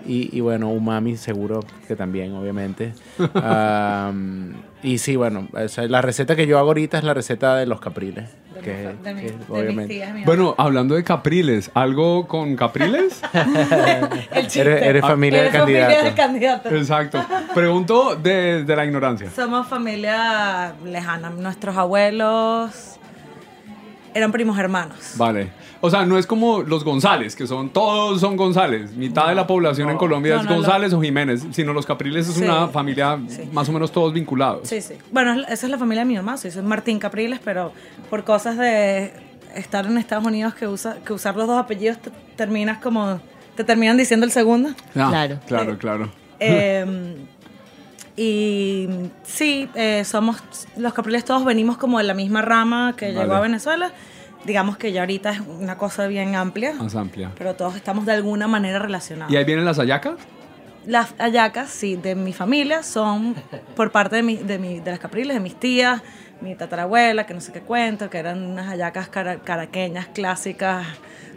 [0.06, 2.94] y, y bueno, umami seguro que también, obviamente.
[3.36, 5.48] Am, y sí, bueno,
[5.90, 8.30] la receta que yo hago ahorita es la receta de los capriles.
[8.64, 10.04] que- que obviamente.
[10.26, 13.22] Bueno, hablando de capriles, ¿algo con capriles?
[14.32, 16.16] Eres, eres familia del candidato.
[16.16, 16.70] candidato.
[16.76, 17.26] Exacto.
[17.56, 19.30] Pregunto de, de la ignorancia.
[19.36, 21.30] Somos familia lejana.
[21.30, 23.00] Nuestros abuelos
[24.14, 25.14] eran primos hermanos.
[25.16, 25.50] Vale.
[25.82, 28.92] O sea, no es como los González, que son todos son González.
[28.94, 30.48] Mitad de la población en Colombia No, es.
[30.48, 32.44] González o Jiménez, sino los Capriles es Sí.
[32.44, 33.48] una familia Sí.
[33.54, 34.68] más o menos todos vinculados.
[34.68, 34.96] Sí, sí.
[35.12, 36.38] Bueno, es- esa es la familia de mi mamá.
[36.38, 37.72] Sí, soy Martín Capriles, pero
[38.10, 39.14] por cosas de
[39.56, 43.20] estar en Estados Unidos que, usa, que usar los dos apellidos te terminas como...
[43.56, 44.70] Te terminan diciendo el segundo.
[44.96, 45.40] Ah, Claro.
[45.48, 46.10] Claro, claro.
[46.40, 47.16] Eh,
[48.16, 48.88] y
[49.24, 50.38] sí, eh, somos
[50.78, 53.92] los Capriles todos venimos como de la misma rama que llegó a Venezuela.
[54.48, 57.32] Digamos que ya ahorita es una cosa bien amplia, Más amplia.
[57.38, 59.32] pero todos estamos de alguna manera relacionados.
[59.32, 60.16] ¿Y ahí vienen las hallacas?
[60.86, 63.36] Las hallacas, sí, de mi familia son
[63.76, 66.02] por parte de, mi, de, mi- de las Capriles, de mis tías,
[66.40, 70.88] mi tatarabuela, que no sé qué cuento, que eran unas hallacas cara- caraqueñas, clásicas,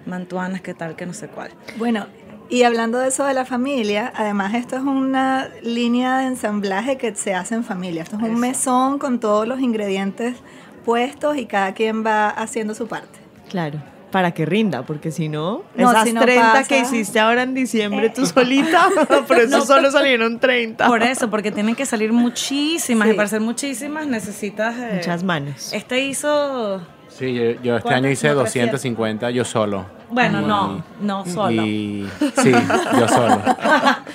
[0.07, 1.51] mantuanas, que tal, que no sé cuál.
[1.79, 2.07] Bueno,
[2.49, 7.15] y hablando de eso de la familia, además esto es una línea de ensamblaje que
[7.17, 8.03] se hace en familia.
[8.05, 10.37] Esto es un mesón con todos los ingredientes
[10.85, 13.19] puestos y cada quien va haciendo su parte.
[13.49, 13.81] Claro.
[14.11, 16.69] Para que rinda, porque si no, No, esas si no 30 pasa.
[16.69, 18.89] que hiciste ahora en diciembre tú solita,
[19.29, 20.87] por eso solo salieron 30.
[20.89, 23.15] Por eso, porque tienen que salir muchísimas Sí.
[23.15, 24.75] y para ser muchísimas necesitas...
[24.79, 25.73] eh, Muchas manos.
[25.73, 26.83] Este hizo...
[27.21, 29.85] Sí, yo, yo este año hice No, 250 yo solo.
[30.11, 31.63] Bueno, no, no solo.
[31.63, 32.09] Y
[32.43, 32.51] sí,
[32.99, 33.43] yo solo.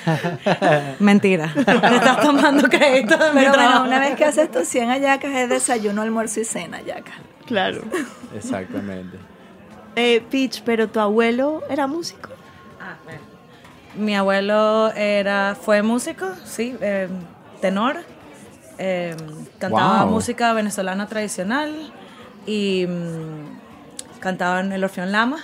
[0.99, 1.51] Mentira.
[1.53, 5.31] Te estás tomando crédito de mi Pero bueno, una vez que haces tus 100 hallacas
[5.35, 7.11] es desayuno, almuerzo y cena hallaca.
[7.45, 7.81] Claro.
[8.35, 9.17] Exactamente.
[9.95, 12.29] Eh, Peach, pero tu abuelo era músico.
[12.81, 13.21] Ah, bueno.
[13.95, 17.07] Mi abuelo era, fue músico, sí, eh,
[17.61, 17.97] tenor.
[18.79, 19.15] eh,
[19.59, 20.11] cantaba Wow.
[20.11, 21.93] música venezolana tradicional
[22.45, 25.37] y mm, cantaba en el Orfeón Lama.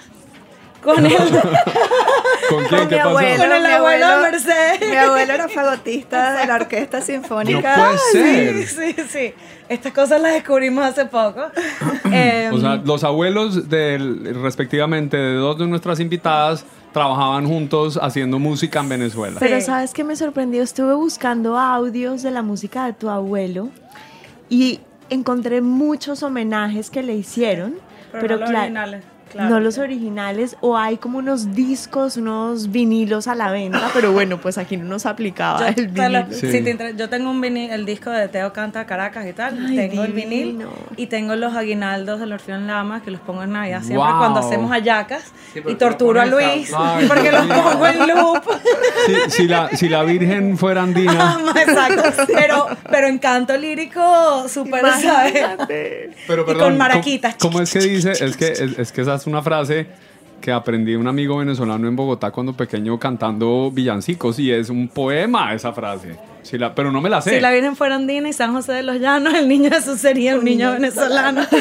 [0.83, 1.13] Con él.
[2.49, 2.79] ¿Con quién?
[2.79, 3.09] Con ¿Qué mi pasó?
[3.09, 3.37] abuelo.
[3.43, 4.89] Con el mi abuelo de abuelo- Mercedes.
[4.89, 7.75] Mi abuelo era fagotista de la Orquesta No Sinfónica.
[7.75, 8.67] puede ser.
[8.67, 9.33] Sí, sí, sí.
[9.69, 11.43] Estas cosas las descubrimos hace poco.
[12.11, 18.39] Em, O sea, los abuelos del, respectivamente de dos de nuestras invitadas trabajaban juntos haciendo
[18.39, 19.37] música en Venezuela.
[19.39, 19.61] Pero.
[19.61, 20.63] ¿sabes qué me sorprendió?
[20.63, 23.69] Estuve buscando audios de la música de tu abuelo
[24.49, 24.79] y
[25.11, 27.75] encontré muchos homenajes que le hicieron.
[28.11, 29.49] Pero Pero, no los cla- originales, claro.
[29.49, 34.39] No los originales, o hay como unos discos, unos vinilos a la venta, pero bueno,
[34.39, 36.09] pues aquí no nos aplicaba yo, el vinilo.
[36.27, 36.51] lo- Sí.
[36.51, 39.57] si te inter- yo tengo un vinil, el disco de Teo Canta Caracas y tal.
[39.67, 40.65] Ay, tengo el vinil
[40.97, 44.17] y tengo los aguinaldos del Orfeón Lama que los pongo en Navidad siempre Wow.
[44.19, 48.43] cuando hacemos hallacas Sí, y torturo a Luis Ay, porque los pongo en loop.
[49.05, 51.37] Si, si la, si la Virgen fuera andina.
[51.55, 52.23] Exacto.
[52.27, 55.33] Pero, pero en canto lírico, súper, ¿sabes?
[56.27, 57.35] Pero Y con maraquitas.
[57.35, 58.11] ¿cómo, cómo es que dice?
[58.11, 59.87] Es que, es, es que es una frase
[60.41, 64.87] que aprendí de un amigo venezolano en Bogotá cuando pequeño cantando villancicos y es un
[64.87, 66.17] poema esa frase.
[66.41, 67.35] Sí, la- pero no me la sé.
[67.35, 70.35] Si la Virgen fuera andina y San José de los Llanos, el niño Jesús sería
[70.35, 71.43] un niño venezolano.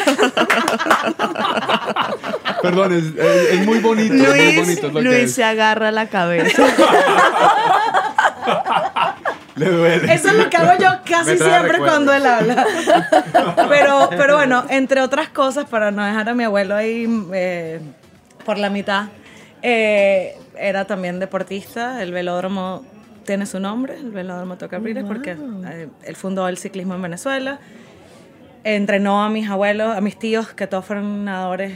[2.62, 4.14] Perdón, es, es- es muy bonito.
[4.14, 5.35] es muy Luis, bonito es lo que Luis es.
[5.35, 6.62] se agarra la cabeza.
[9.61, 10.14] Le duele.
[10.14, 12.66] Eso es lo que hago yo casi siempre cuando él habla.
[13.68, 17.81] Pero, pero bueno, entre otras cosas, para no dejar a mi abuelo ahí eh,
[18.44, 19.07] por la mitad,
[19.62, 22.03] eh, era también deportista.
[22.03, 22.83] El velódromo
[23.27, 27.59] tiene su nombre, el velódromo Toca Capriles, porque eh, él fundó el ciclismo en Venezuela.
[28.64, 31.75] Entrenó a mis abuelos, a mis tíos, que todos fueron nadadores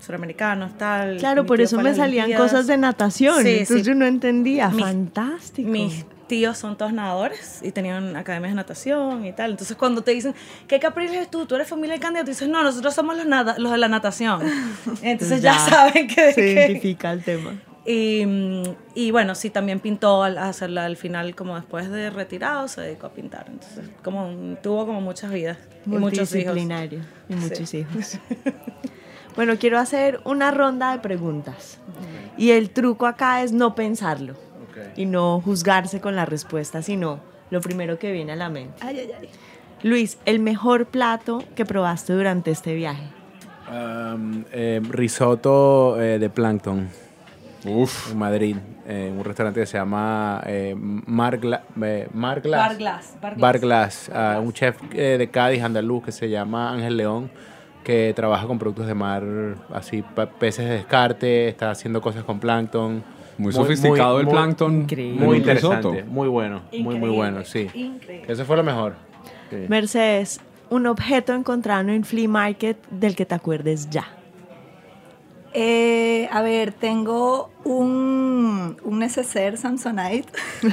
[0.00, 1.16] suramericanos, tal.
[1.18, 3.42] Claro, por eso me salían cosas de natación.
[3.42, 3.82] Sí, entonces sí.
[3.82, 4.68] yo no entendía.
[4.68, 5.68] Mis- Fantástico.
[5.68, 9.50] Mis tíos son todos nadadores y tenían academias de natación y tal.
[9.52, 10.34] Entonces, cuando te dicen,
[10.68, 11.46] ¿qué Capriles eres tú?
[11.46, 12.30] ¿Tú eres familia del candidato?
[12.30, 14.42] Dices, no, nosotros somos los, nada- los de la natación.
[15.02, 16.32] Entonces, ya, saben que.
[16.32, 17.52] se que- identifica el tema.
[17.86, 18.22] y,
[18.94, 23.06] y bueno, sí, también pintó al hacerla al final, como después de retirado, se dedicó
[23.06, 23.46] a pintar.
[23.48, 26.56] Entonces, como tuvo como muchas vidas y muchos hijos.
[27.28, 28.18] Y muchos hijos.
[29.36, 31.78] bueno, quiero hacer una ronda de preguntas.
[32.36, 34.34] Y el truco acá es no pensarlo
[34.96, 38.74] y no juzgarse con la respuesta, sino lo primero que viene a la mente.
[38.80, 39.28] Ay, ay, ay.
[39.82, 43.04] Luis, el mejor plato que probaste durante este viaje.
[43.70, 46.88] Um, eh, risotto eh, de plancton
[47.66, 48.12] Uf.
[48.12, 52.68] en Madrid, eh, en un restaurante que se llama eh, Mar, Gla- eh, Mar Glass.
[52.68, 53.40] Bar Glass, Bar Glass.
[53.40, 57.30] Bar Glass, ah, un chef eh, de Cádiz, andaluz, que se llama Ángel León,
[57.84, 59.22] que trabaja con productos de mar,
[59.72, 60.02] así,
[60.38, 63.02] peces de descarte, está haciendo cosas con plancton.
[63.38, 64.82] Muy sofisticado el muy- plancton.
[64.82, 65.24] Increíble.
[65.24, 65.76] Muy risotto.
[65.76, 67.68] interesante, muy bueno, muy, muy bueno, sí.
[67.74, 68.24] increíble.
[68.32, 68.94] Eso fue lo mejor.
[69.50, 69.56] Sí.
[69.68, 74.06] Mercedes, un objeto encontrado en flea market del que te acuerdes ya.
[75.54, 80.28] Eh, a ver, tengo un, un neceser Samsonite.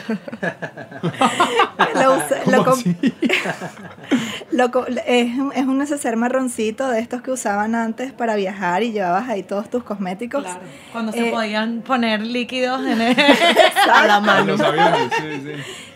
[1.96, 2.80] lo usé- lo com-
[4.52, 8.84] lo co- es, un- es un neceser marroncito de estos que usaban antes para viajar
[8.84, 10.44] y llevabas ahí todos tus cosméticos.
[10.44, 10.60] Claro,
[10.92, 13.16] Cuando se Eh, podían poner líquidos en el...
[13.94, 14.46] A la mano.
[14.58, 15.52] los aviones, sí, sí.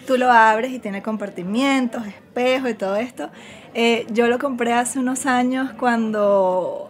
[0.08, 3.30] Tú lo abres y tiene compartimientos, espejos y todo esto.
[3.74, 6.90] Eh, yo lo compré hace unos años cuando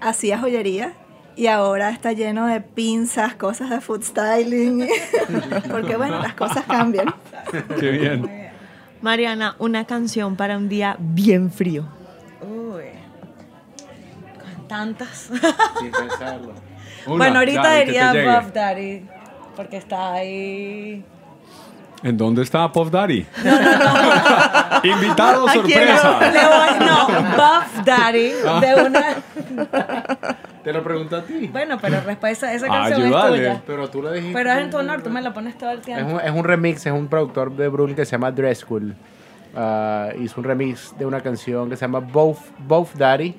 [0.00, 0.94] hacía joyería
[1.36, 4.86] y ahora está lleno de pinzas, cosas de food styling.
[5.70, 7.14] Porque bueno, las cosas cambian.
[7.78, 8.50] Qué bien.
[9.00, 11.88] Mariana, una canción para un día bien frío.
[12.40, 12.84] Uy.
[14.40, 15.30] Con tantas.
[15.80, 16.54] Sin pensarlo.
[17.06, 18.12] Una, bueno, ahorita diría.
[18.12, 19.02] Buff Daddy.
[19.56, 21.04] Porque está ahí.
[22.02, 23.24] ¿En dónde está Puff Daddy?
[24.84, 26.20] Invitado ¿A quién sorpresa.
[26.32, 28.28] Le voy- no, Buff Daddy.
[28.60, 30.36] De una.
[30.64, 31.48] Te lo pregunto a ti.
[31.52, 33.36] Bueno, pero respuesta, esa canción Ayúdale.
[33.36, 33.62] es tuya.
[33.66, 34.32] Pero tú lo dijiste.
[34.34, 36.14] Pero es en tu honor, tú me la pones todo el Es tiempo.
[36.14, 38.94] un, es un remix, es un productor de Brooklyn que se llama Dress School.
[39.56, 43.34] Ah, hizo un remix de una canción que se llama Both, Both Daddy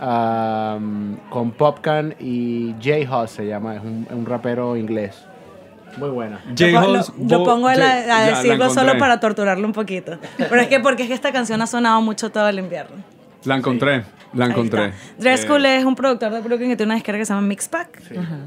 [0.00, 5.24] um, con Popcan y Jay Huss se llama, es un, es un rapero inglés.
[5.96, 6.40] Muy buena.
[6.58, 6.66] J.
[6.70, 6.92] Lo-
[7.38, 10.18] lo, pongo a, la- a la decirlo solo para torturarlo un poquito.
[10.36, 12.96] Pero es que porque es que esta canción ha sonado mucho todo el invierno.
[13.44, 14.92] La encontré, la Ahí encontré.
[15.18, 17.46] Dress Eh, School es un productor de Brooklyn que tiene una disquera que se llama
[17.46, 18.00] Mixpack.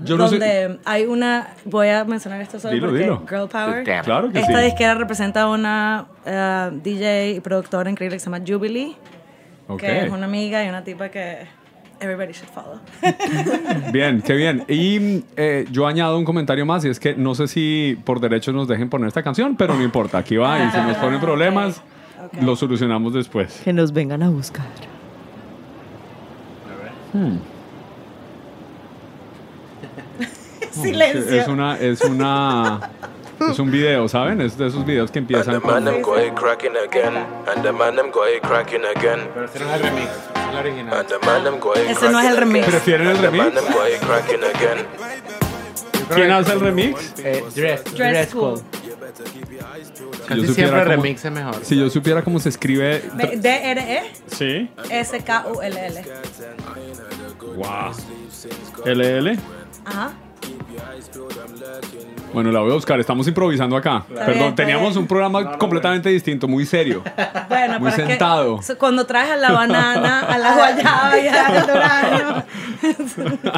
[0.04, 3.24] Yo no sé- donde hay una, voy a mencionar esto solo Dilo, porque dilo.
[3.30, 3.84] Girl Power.
[4.04, 4.66] Claro que Esta sí.
[4.66, 8.96] disquera representa a una eh, DJ y productora increíble que se llama Jubilee,
[9.68, 9.82] Ok.
[9.82, 11.46] que es una amiga y una tipa que
[12.00, 12.80] everybody should follow.
[13.92, 14.64] Bien, qué bien.
[14.68, 18.54] Y eh, yo añado un comentario más y es que no sé si por derechos
[18.54, 21.82] nos dejen poner esta canción, pero no importa, aquí va y si nos ponen problemas,
[22.26, 22.41] ok.
[22.41, 23.62] lo solucionamos después.
[23.64, 24.66] Que nos vengan a buscar.
[30.72, 31.41] Silencio.
[31.41, 32.91] Es una, es una,
[33.40, 34.42] es un video, ¿saben?
[34.42, 35.94] Es de esos videos que empiezan And the man con...
[35.94, 37.16] them go ahead cracking again.
[37.54, 39.28] And the man them go ahead cracking again.
[39.34, 40.94] Pero no es el remix, es el original.
[41.00, 42.66] And the man them go ahead Ese no es el remix.
[42.68, 43.46] ¿Prefieren el remix?
[46.14, 47.14] ¿Quién hace el remix?
[47.20, 48.62] Eh, dress, Dress dress Cool.
[50.28, 51.56] Casi yo supiera siempre el cómo- remix es mejor.
[51.64, 53.02] Si yo supiera cómo se escribe...
[53.38, 54.70] D-R-E Sí.
[54.90, 56.04] S-K-U-L-L.
[57.56, 57.94] Wow.
[58.86, 59.40] LL.
[59.86, 60.12] Ajá.
[62.34, 62.99] Bueno, la voy a buscar.
[62.99, 64.03] Estamos improvisando acá.
[64.13, 64.99] Perdón, teníamos bien.
[64.99, 67.01] un programa completamente distinto, muy serio.
[67.49, 68.61] Bueno, Muy que sentado.
[68.61, 72.43] so- cuando traes a la banana, a la guayaba y al durazno.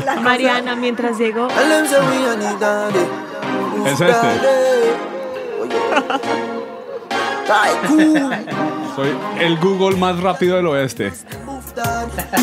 [0.06, 1.18] las Mariana, mientras
[2.60, 3.00] daddy.
[3.86, 4.28] Es este.
[8.96, 9.10] Soy
[9.40, 11.12] el Google más rápido del oeste.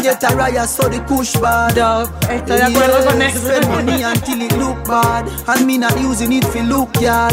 [0.02, 1.76] Get a riot so the kush bad.
[1.76, 3.38] Yo estoy de acuerdo con eso.
[3.38, 5.28] Spend money until it look bad.
[5.48, 7.30] And me not using it for look, y'all.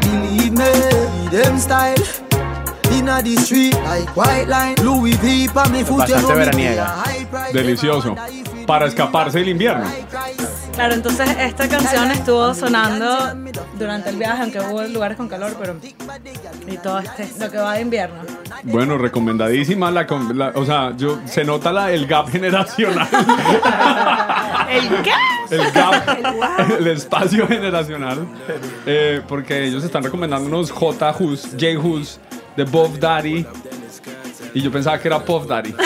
[0.00, 1.96] Believe me, them style.
[2.92, 4.74] Inna the street like white line.
[4.82, 7.04] Louis V pa me foot, you Bastante veraniega.
[7.52, 8.14] Delicioso.
[8.66, 9.86] Para escaparse del invierno.
[10.76, 13.34] Claro, entonces esta canción estuvo sonando
[13.78, 15.74] durante el viaje, aunque hubo lugares con calor, pero.
[16.68, 18.16] Y todo este, lo que va de invierno.
[18.64, 23.08] Bueno, recomendadísima la, con- la- o sea, yo se nota la, el gap generacional.
[24.68, 25.12] ¿El qué?
[25.50, 28.26] el gap, el espacio generacional.
[28.84, 32.20] Eh, porque ellos están recomendando unos J Hus, J Hus,
[32.54, 33.46] de Bob Daddy.
[34.54, 35.74] Y yo pensaba que era Puff Daddy.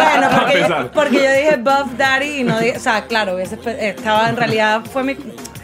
[0.00, 2.76] Bueno, porque, yo, porque yo dije Buff Daddy y no dije.
[2.76, 4.82] O sea, claro, estaba en realidad.
[4.84, 5.16] Fue, mi,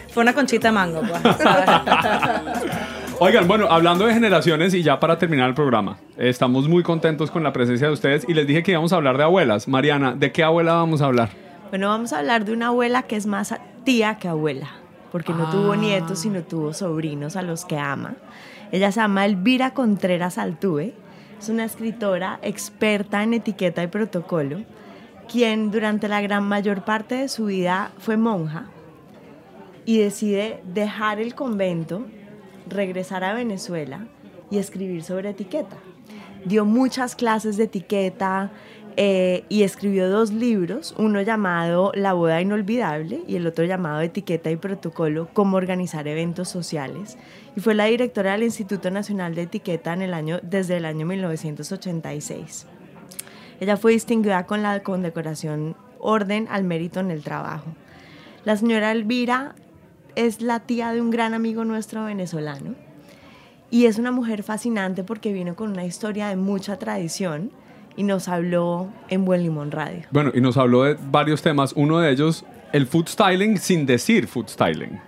[0.08, 1.36] fue una conchita de mango, pues.
[1.36, 1.68] ¿sabes?
[3.18, 7.42] Oigan, bueno, hablando de generaciones y ya para terminar el programa, estamos muy contentos con
[7.42, 9.68] la presencia de ustedes y les dije que íbamos a hablar de abuelas.
[9.68, 11.30] Mariana, ¿de qué abuela vamos a hablar?
[11.70, 13.54] Bueno, vamos a hablar de una abuela que es más
[13.84, 14.68] tía que abuela,
[15.12, 18.14] porque no tuvo nietos, sino tuvo sobrinos a los que ama.
[18.70, 20.92] Ella se llama Elvira Contreras Altuve,
[21.38, 24.62] es una escritora experta en etiqueta y protocolo,
[25.30, 28.66] quien durante la gran mayor parte de su vida fue monja
[29.84, 32.06] y decide dejar el convento,
[32.68, 34.06] regresar a Venezuela
[34.50, 35.76] y escribir sobre etiqueta.
[36.44, 38.50] Dio muchas clases de etiqueta
[38.98, 44.50] eh, y escribió dos libros, uno llamado La boda inolvidable y el otro llamado Etiqueta
[44.50, 47.18] y protocolo, cómo organizar eventos sociales.
[47.56, 51.04] Y fue la directora del Instituto Nacional de Etiqueta en el año, desde el año
[51.04, 52.66] 1986.
[53.60, 57.66] Ella fue distinguida con la condecoración Orden al Mérito en el Trabajo.
[58.44, 59.56] La señora Elvira
[60.14, 62.74] es la tía de un gran amigo nuestro venezolano
[63.70, 67.50] y es una mujer fascinante porque vino con una historia de mucha tradición
[67.96, 70.02] y nos habló en Buen Limón Radio.
[70.10, 71.72] Bueno, y nos habló de varios temas.
[71.74, 75.00] Uno de ellos, el food styling sin decir food styling.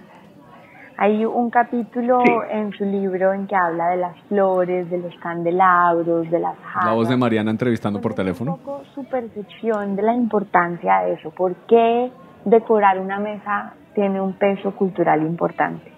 [1.01, 2.21] Hay un capítulo
[2.51, 6.87] en su libro en que habla de las flores, de los candelabros, de las jarras.
[6.87, 8.57] La voz de Mariana entrevistando por Un teléfono.
[8.57, 11.31] poco su percepción de la importancia de eso.
[11.31, 12.11] ¿Por qué
[12.45, 15.93] decorar una mesa tiene un peso cultural importante?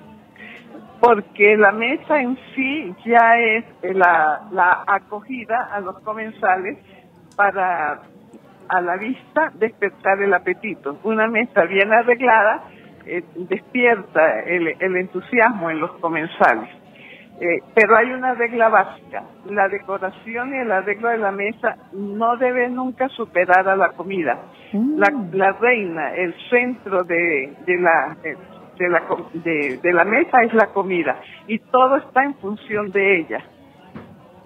[1.00, 6.78] Porque la mesa en sí ya es la, la acogida a los comensales
[7.36, 8.02] para
[8.68, 10.98] a la vista despertar el apetito.
[11.02, 12.62] Una mesa bien arreglada
[13.04, 16.68] eh, despierta el, el entusiasmo en los comensales.
[17.40, 19.24] Eh, pero hay una regla básica.
[19.46, 24.38] La decoración y el arreglo de la mesa no debe nunca superar a la comida.
[24.72, 28.36] La, la reina, el centro de, de la, eh,
[28.80, 29.02] de, la,
[29.34, 33.44] de, de la mesa es la comida y todo está en función de ella.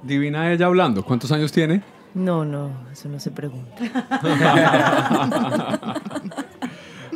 [0.02, 1.02] Divina ella hablando.
[1.02, 1.82] ¿Cuántos años tiene?
[2.14, 3.82] No, no, eso no se pregunta.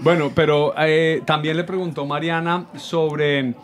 [0.00, 3.54] Bueno, pero eh, también le preguntó Mariana sobre,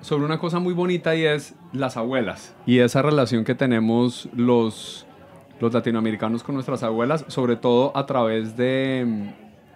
[0.00, 5.06] sobre una cosa muy bonita y es las abuelas y esa relación que tenemos los,
[5.60, 9.34] los latinoamericanos con nuestras abuelas, sobre todo a través de...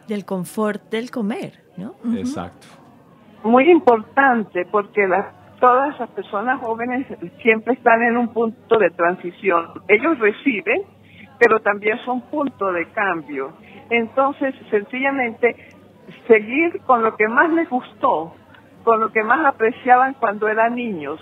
[0.08, 1.94] Del confort del comer, ¿no?
[2.16, 2.66] Exacto.
[3.46, 5.26] Muy importante porque las,
[5.60, 7.06] todas las personas jóvenes
[7.40, 9.68] siempre están en un punto de transición.
[9.86, 10.82] Ellos reciben,
[11.38, 13.52] pero también son punto de cambio.
[13.88, 15.54] Entonces, sencillamente,
[16.26, 18.34] seguir con lo que más les gustó,
[18.82, 21.20] con lo que más apreciaban cuando eran niños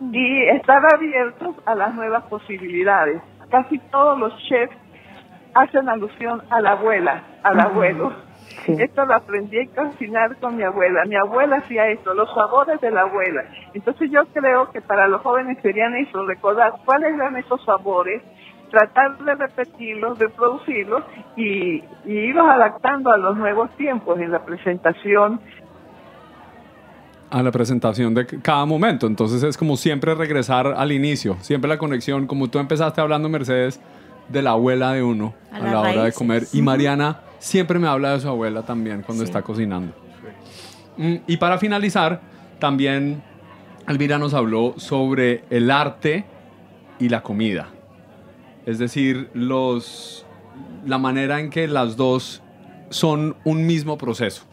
[0.00, 3.22] y estar abiertos a las nuevas posibilidades.
[3.48, 4.76] Casi todos los chefs
[5.54, 8.12] hacen alusión a la abuela, al abuelo.
[8.66, 11.04] Esto lo aprendí a cocinar con mi abuela.
[11.06, 13.44] Mi abuela hacía esto, los sabores de la abuela.
[13.74, 18.22] Entonces yo creo que para los jóvenes serían eso, recordar cuáles eran esos sabores,
[18.70, 21.02] tratar de repetirlos, de producirlos
[21.36, 25.40] y, y irlos adaptando a los nuevos tiempos en la presentación
[27.30, 29.08] a la presentación de cada momento.
[29.08, 33.80] Entonces es como siempre regresar al inicio, siempre la conexión, como tú empezaste hablando, Mercedes,
[34.28, 36.44] de la abuela de uno A la hora de comer.
[36.52, 39.28] Y Mariana siempre me habla de su abuela también cuando Sí.
[39.28, 39.92] está cocinando.
[40.96, 42.20] Mm, Y para finalizar,
[42.58, 43.22] también
[43.86, 46.24] Elvira nos habló sobre el arte
[46.98, 47.68] y la comida.
[48.64, 50.24] Es decir, los,
[50.86, 52.40] la manera en que las dos
[52.88, 54.44] son un mismo proceso,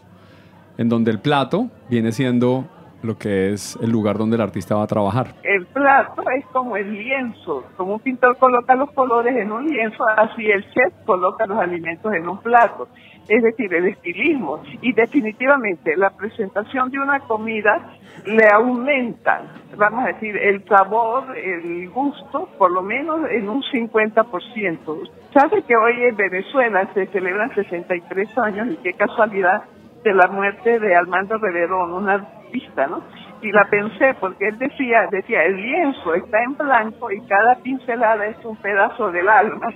[0.77, 2.67] en donde el plato viene siendo
[3.03, 5.33] lo que es el lugar donde el artista va a trabajar.
[5.43, 10.05] El plato es como el lienzo, como un pintor coloca los colores en un lienzo,
[10.17, 12.87] así el chef coloca los alimentos en un plato.
[13.27, 14.61] Es decir, el estilismo.
[14.81, 17.79] Y definitivamente la presentación de una comida
[18.25, 19.43] le aumenta,
[19.77, 25.09] vamos a decir, el sabor, el gusto, por lo menos en un 50%.
[25.33, 29.63] ¿Sabe que hoy en Venezuela se celebran 63 años y qué casualidad
[30.03, 32.09] de la muerte de Armando Reverón, un
[32.51, 33.01] artista, ¿no?
[33.41, 38.27] Y la pensé porque él decía, decía, el lienzo está en blanco y cada pincelada
[38.27, 39.67] es un pedazo del alma.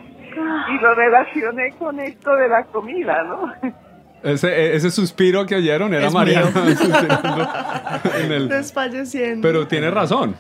[0.70, 3.54] Y lo relacioné con esto de la comida, ¿no?
[4.22, 6.76] Ese, ese suspiro que oyeron era Es Mariana mío.
[6.76, 7.48] suspirando
[8.20, 9.42] en el- Desfalleciendo.
[9.48, 10.36] Pero tiene razón.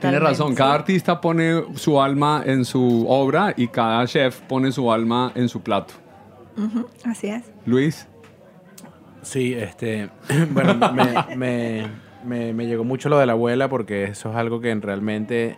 [0.00, 0.54] Tiene razón.
[0.54, 5.48] Cada artista pone su alma en su obra y cada chef pone su alma en
[5.48, 5.94] su plato.
[7.04, 7.52] Así es.
[7.66, 8.08] Luis.
[9.24, 10.10] Sí, este,
[10.50, 11.86] bueno, me, me,
[12.24, 15.56] me- me llegó mucho lo de la abuela porque eso es algo que realmente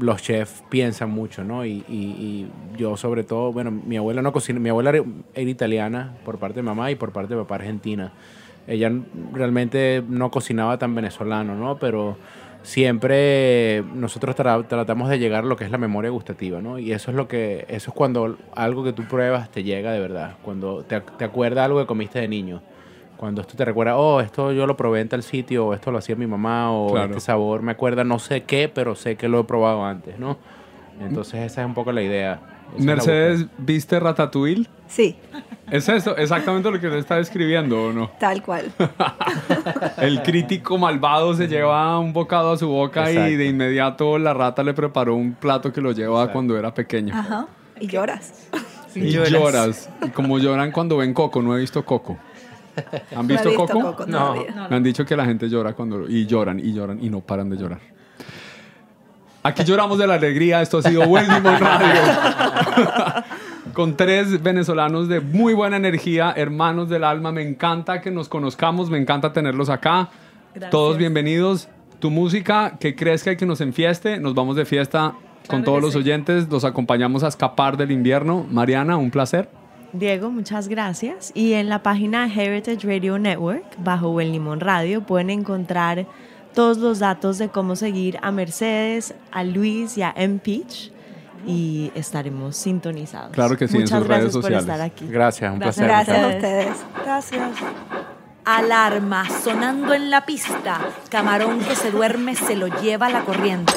[0.00, 1.64] los chefs piensan mucho, ¿no?
[1.64, 5.02] Y, y- y yo sobre todo, bueno, mi abuela no cocina, mi abuela era,
[5.36, 8.12] italiana por parte de mamá y por parte de papá argentina.
[8.66, 8.92] Ella
[9.32, 11.78] realmente no cocinaba tan venezolano, ¿no?
[11.78, 12.16] Pero
[12.62, 16.78] siempre nosotros tra- tratamos de llegar a lo que es la memoria gustativa, ¿no?
[16.78, 20.00] Y eso es lo que, eso es cuando algo que tú pruebas te llega de
[20.00, 22.60] verdad, cuando te, te acuerdas algo que comiste de niño.
[23.16, 25.98] Cuando esto te recuerda, oh, esto yo lo probé en tal sitio, o esto lo
[25.98, 27.06] hacía mi mamá, o Claro.
[27.08, 30.36] este sabor me acuerda no sé qué, pero sé que lo he probado antes, ¿no?
[31.00, 32.38] Entonces esa es un poco la idea.
[32.76, 34.68] Mercedes, ¿viste Ratatouille?
[34.86, 35.16] Sí,
[35.70, 38.10] ¿Es eso exactamente lo que le está describiendo o no?
[38.18, 38.72] tal cual.
[39.98, 44.62] El crítico malvado se lleva un bocado a su boca y de inmediato la rata
[44.62, 47.14] le preparó un plato que lo lleva cuando era pequeño.
[47.14, 47.46] Ajá.
[47.80, 48.48] Y lloras.
[48.94, 49.90] Y lloras.
[50.04, 52.16] Y como lloran cuando ven Coco, no he visto Coco.
[53.14, 53.80] ¿Han No he visto, visto Coco?
[53.82, 54.66] Coco todavía.
[54.70, 57.50] Me han dicho que la gente llora cuando y lloran y lloran y no paran
[57.50, 57.80] de llorar.
[59.48, 60.60] Aquí lloramos de la alegría.
[60.60, 62.02] Esto ha sido Buen Limón Radio.
[63.72, 67.32] Con tres venezolanos de muy buena energía, hermanos del alma.
[67.32, 70.10] Me encanta que nos conozcamos, me encanta tenerlos acá.
[70.52, 70.70] Gracias.
[70.70, 71.68] Todos bienvenidos.
[71.98, 74.20] Tu música, que crezca y que nos enfieste.
[74.20, 75.14] Nos vamos de fiesta
[75.48, 75.98] con Claro todos los sí.
[76.00, 76.46] oyentes.
[76.50, 78.46] Los acompañamos a escapar del invierno.
[78.50, 79.48] Mariana, un placer.
[79.94, 81.32] Diego, muchas gracias.
[81.34, 86.04] Y en la página de Heritage Radio Network, bajo Buen Limón Radio, pueden encontrar
[86.58, 90.90] todos los datos de cómo seguir a Mercedes, a Luis y a M-Peach.
[91.46, 93.30] Y estaremos sintonizados.
[93.30, 94.62] Claro que sí, en Muchas sus gracias redes por sociales.
[94.64, 95.06] estar aquí.
[95.06, 95.84] Gracias, un placer.
[95.84, 96.70] Gracias a ustedes.
[96.70, 97.04] ustedes.
[97.04, 97.50] Gracias.
[98.44, 100.80] Alarma sonando en la pista.
[101.08, 103.74] Camarón que se duerme se lo lleva la corriente.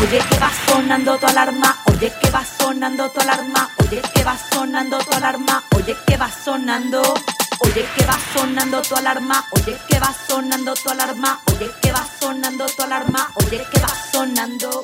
[0.00, 1.76] Oye que va sonando tu alarma.
[1.92, 3.68] Oye que va sonando tu alarma.
[3.86, 5.62] Oye que va sonando tu alarma.
[5.76, 7.02] Oye que va sonando.
[7.60, 9.44] Oye que va sonando tu alarma.
[9.52, 11.40] Oye que va sonando tu alarma.
[11.52, 13.30] Oye que va sonando tu alarma.
[13.36, 14.82] Oye que va sonando.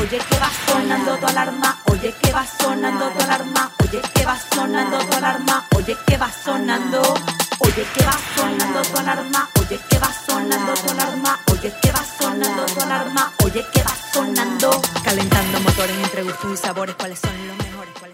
[0.00, 4.36] Oye que va sonando tu alarma, oye que va sonando tu alarma, oye que va
[4.54, 7.02] sonando tu alarma, oye que va sonando,
[7.60, 12.02] oye que va sonando tu alarma, oye que va sonando tu alarma, oye que va
[12.18, 17.46] sonando tu alarma, oye que va sonando, calentando motores entre gustos y sabores, cuáles son
[17.46, 18.09] los mejores.